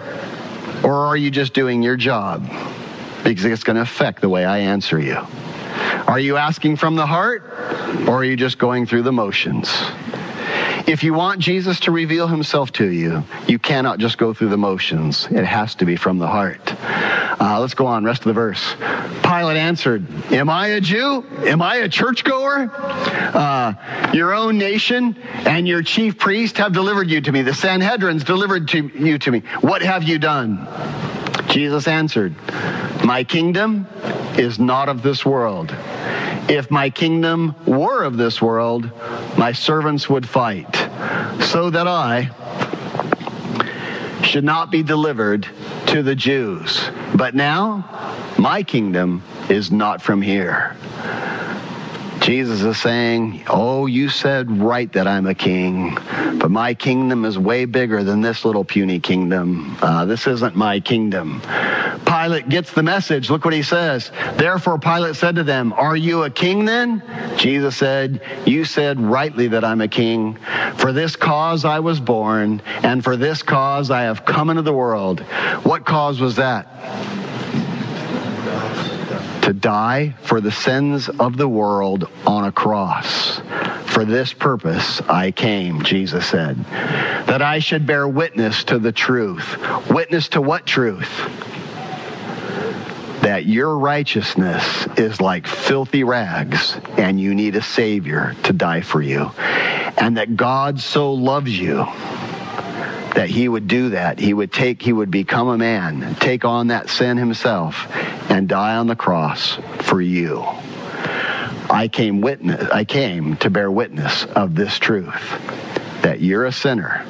[0.83, 2.43] Or are you just doing your job?
[3.23, 5.17] Because it's going to affect the way I answer you.
[6.07, 7.43] Are you asking from the heart?
[8.07, 9.69] Or are you just going through the motions?
[10.87, 14.57] If you want Jesus to reveal himself to you, you cannot just go through the
[14.57, 15.27] motions.
[15.29, 16.73] It has to be from the heart.
[17.39, 18.75] Uh, let's go on, rest of the verse.
[19.23, 21.25] Pilate answered, Am I a Jew?
[21.39, 22.69] Am I a churchgoer?
[22.73, 25.15] Uh, your own nation
[25.45, 27.41] and your chief priest have delivered you to me.
[27.41, 29.39] The Sanhedrin's delivered to you to me.
[29.61, 30.67] What have you done?
[31.47, 32.35] Jesus answered,
[33.05, 33.87] My kingdom
[34.37, 35.73] is not of this world.
[36.49, 38.89] If my kingdom were of this world,
[39.37, 40.75] my servants would fight,
[41.45, 42.31] so that I
[44.23, 45.47] should not be delivered
[45.87, 46.89] to the Jews.
[47.15, 47.85] But now,
[48.37, 50.75] my kingdom is not from here.
[52.29, 55.97] Jesus is saying, Oh, you said right that I'm a king,
[56.37, 59.75] but my kingdom is way bigger than this little puny kingdom.
[59.81, 61.41] Uh, this isn't my kingdom.
[62.05, 63.31] Pilate gets the message.
[63.31, 64.11] Look what he says.
[64.35, 67.01] Therefore, Pilate said to them, Are you a king then?
[67.35, 70.37] Jesus said, You said rightly that I'm a king.
[70.75, 74.71] For this cause I was born, and for this cause I have come into the
[74.71, 75.21] world.
[75.63, 76.67] What cause was that?
[79.49, 83.39] To die for the sins of the world on a cross.
[83.87, 86.63] For this purpose I came, Jesus said,
[87.25, 89.57] that I should bear witness to the truth.
[89.89, 91.09] Witness to what truth?
[93.23, 99.01] That your righteousness is like filthy rags and you need a Savior to die for
[99.01, 99.31] you.
[99.97, 101.85] and that God so loves you
[103.15, 104.19] that he would do that.
[104.19, 107.87] He would take, he would become a man, take on that sin himself,
[108.29, 110.45] and die on the cross for you.
[111.69, 115.21] I came witness, I came to bear witness of this truth
[116.01, 117.05] that you're a sinner,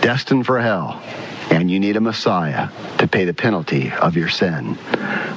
[0.00, 1.02] destined for hell,
[1.50, 4.78] and you need a Messiah to pay the penalty of your sin.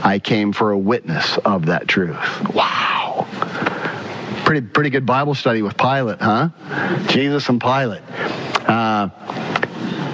[0.04, 2.54] I came for a witness of that truth.
[2.54, 3.28] Wow.
[4.46, 6.50] Pretty, pretty good Bible study with Pilate, huh?
[7.08, 8.02] Jesus and Pilate.
[8.70, 9.10] Uh,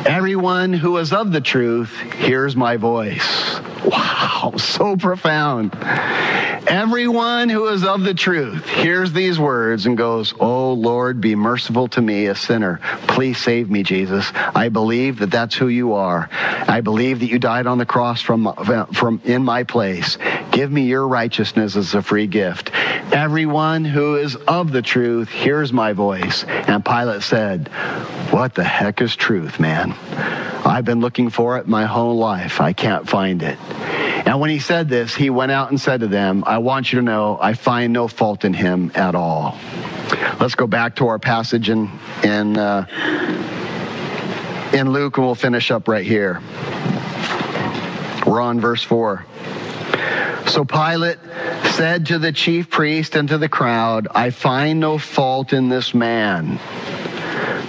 [0.06, 3.60] everyone who is of the truth hears my voice.
[3.84, 5.74] Wow, so profound.
[6.68, 11.88] Everyone who is of the truth hears these words and goes, Oh Lord, be merciful
[11.89, 12.80] to me, a sinner.
[13.07, 14.32] Please save me, Jesus.
[14.34, 16.28] I believe that that's who you are.
[16.32, 18.51] I believe that you died on the cross from,
[18.93, 20.18] from in my place.
[20.51, 22.72] Give me your righteousness as a free gift.
[23.13, 26.45] Everyone who is of the truth hears my voice.
[26.45, 27.68] And Pilate said,
[28.32, 29.91] What the heck is truth, man?
[30.66, 32.59] I've been looking for it my whole life.
[32.59, 33.59] I can't find it.
[34.26, 36.99] And when he said this, he went out and said to them, I want you
[36.99, 39.57] to know I find no fault in him at all.
[40.39, 41.91] Let's go back to our passage in,
[42.23, 42.88] in, uh,
[44.73, 46.41] in Luke, and we'll finish up right here.
[48.26, 49.23] We're on verse 4.
[50.47, 51.19] So Pilate
[51.73, 55.93] said to the chief priest and to the crowd, I find no fault in this
[55.93, 56.59] man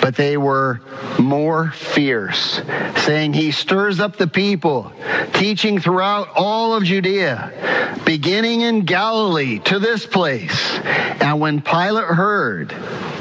[0.06, 0.80] but they were
[1.18, 2.60] more fierce,
[2.98, 4.92] saying, He stirs up the people,
[5.32, 10.78] teaching throughout all of Judea, beginning in Galilee to this place.
[11.20, 12.72] And when Pilate heard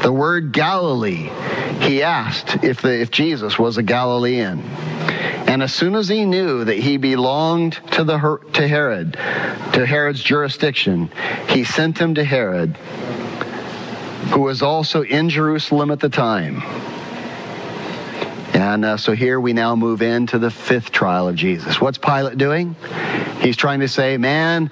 [0.04, 1.32] the word Galilee,
[1.80, 4.60] he asked if, the, if Jesus was a Galilean.
[5.48, 9.14] And as soon as he knew that he belonged to, the, to Herod,
[9.74, 11.10] to Herod's jurisdiction,
[11.50, 12.78] he sent him to Herod
[14.32, 16.62] who was also in Jerusalem at the time.
[18.56, 21.82] And uh, so here we now move into the fifth trial of Jesus.
[21.82, 22.76] What's Pilate doing?
[23.42, 24.72] He's trying to say, man,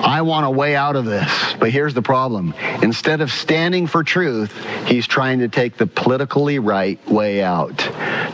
[0.00, 1.54] I want a way out of this.
[1.58, 2.54] But here's the problem.
[2.82, 4.52] Instead of standing for truth,
[4.86, 7.78] he's trying to take the politically right way out,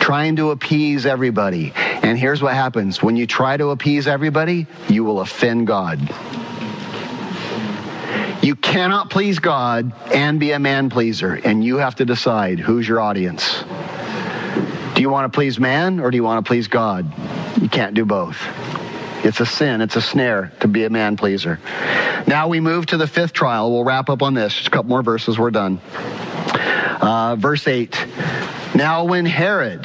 [0.01, 1.73] trying to appease everybody.
[1.75, 6.01] And here's what happens when you try to appease everybody, you will offend God.
[8.47, 12.87] You cannot please God and be a man pleaser, and you have to decide who's
[12.87, 13.65] your audience.
[14.95, 17.13] Do you want to please man or do you want to please God?
[17.61, 18.41] You can't do both.
[19.25, 21.59] It's a sin, it's a snare to be a man pleaser.
[22.29, 23.73] Now we move to the fifth trial.
[23.73, 24.55] We'll wrap up on this.
[24.55, 25.81] Just a couple more verses, we're done.
[27.01, 28.07] Uh, verse 8.
[28.77, 29.85] Now when Herod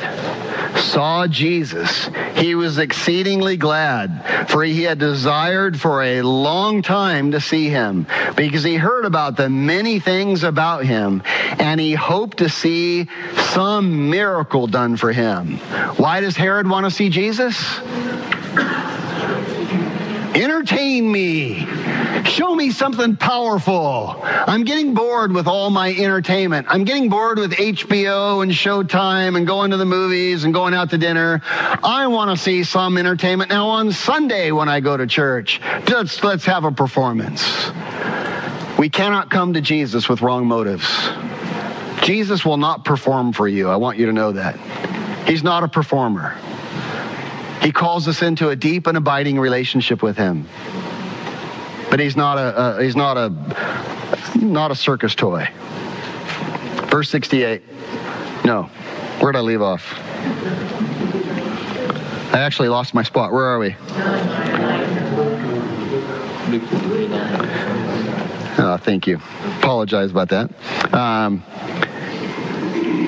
[0.81, 7.39] saw Jesus, he was exceedingly glad, for he had desired for a long time to
[7.39, 11.23] see him, because he heard about the many things about him,
[11.59, 13.07] and he hoped to see
[13.53, 15.57] some miracle done for him.
[15.97, 17.79] Why does Herod want to see Jesus?
[20.35, 21.67] Entertain me.
[22.23, 24.15] Show me something powerful.
[24.23, 26.67] I'm getting bored with all my entertainment.
[26.69, 30.89] I'm getting bored with HBO and Showtime and going to the movies and going out
[30.91, 31.41] to dinner.
[31.45, 35.59] I want to see some entertainment now on Sunday when I go to church.
[35.85, 37.71] Just let's have a performance.
[38.79, 40.87] We cannot come to Jesus with wrong motives.
[42.03, 43.69] Jesus will not perform for you.
[43.69, 44.57] I want you to know that.
[45.27, 46.37] He's not a performer.
[47.61, 50.47] He calls us into a deep and abiding relationship with him.
[51.89, 53.29] But he's not a, a he's not a
[54.37, 55.47] not a circus toy.
[56.89, 57.61] Verse 68.
[58.45, 58.63] No.
[59.19, 59.93] Where'd I leave off?
[62.33, 63.31] I actually lost my spot.
[63.31, 63.75] Where are we?
[68.57, 69.19] Oh, thank you.
[69.59, 70.49] Apologize about that.
[70.93, 71.43] Um,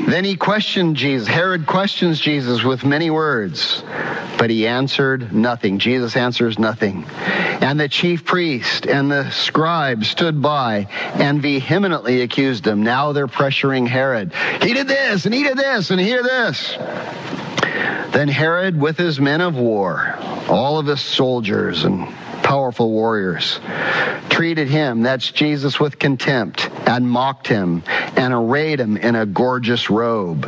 [0.07, 1.27] then he questioned Jesus.
[1.27, 3.83] Herod questions Jesus with many words,
[4.43, 5.79] but he answered nothing.
[5.79, 7.05] Jesus answers nothing.
[7.07, 12.83] And the chief priest and the scribe stood by and vehemently accused him.
[12.83, 14.33] Now they're pressuring Herod.
[14.61, 16.75] He did this, and he did this, and he did this.
[18.11, 20.13] Then Herod, with his men of war,
[20.49, 22.05] all of his soldiers and
[22.43, 23.61] powerful warriors,
[24.29, 27.81] treated him, that's Jesus, with contempt and mocked him
[28.17, 30.45] and arrayed him in a gorgeous robe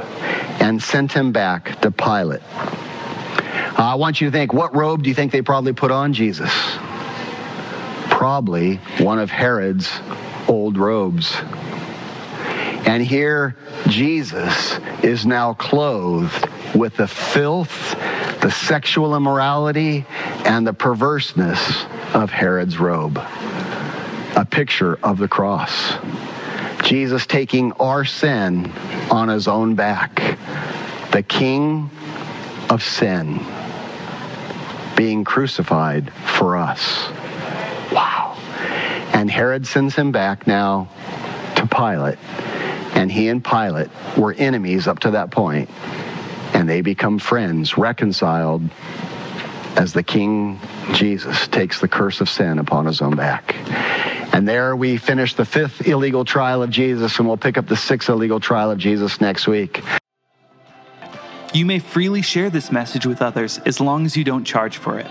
[0.60, 2.42] and sent him back to Pilate.
[3.78, 6.14] Uh, I want you to think, what robe do you think they probably put on
[6.14, 6.50] Jesus?
[8.10, 9.92] Probably one of Herod's
[10.48, 11.36] old robes.
[12.88, 13.58] And here
[13.90, 18.00] Jesus is now clothed with the filth,
[18.40, 20.06] the sexual immorality,
[20.46, 23.18] and the perverseness of Herod's robe.
[24.38, 25.96] A picture of the cross.
[26.84, 28.72] Jesus taking our sin
[29.12, 30.16] on his own back.
[31.12, 31.90] The king
[32.70, 33.46] of sin
[34.96, 37.10] being crucified for us.
[37.92, 38.38] Wow.
[39.14, 40.90] And Herod sends him back now
[41.56, 42.20] to Pilate.
[42.96, 45.70] And he and Pilate were enemies up to that point.
[46.54, 48.64] And they become friends, reconciled
[49.76, 50.60] as the King
[50.94, 53.56] Jesus takes the curse of sin upon his own back.
[54.34, 57.78] And there we finish the fifth illegal trial of Jesus, and we'll pick up the
[57.78, 59.82] sixth illegal trial of Jesus next week.
[61.56, 65.00] You may freely share this message with others as long as you don't charge for
[65.00, 65.08] it.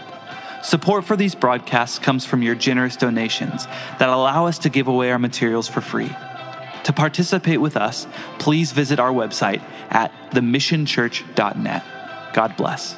[0.62, 3.64] Support for these broadcasts comes from your generous donations
[3.98, 6.14] that allow us to give away our materials for free.
[6.84, 8.06] To participate with us,
[8.38, 11.82] please visit our website at themissionchurch.net.
[12.34, 12.94] God bless.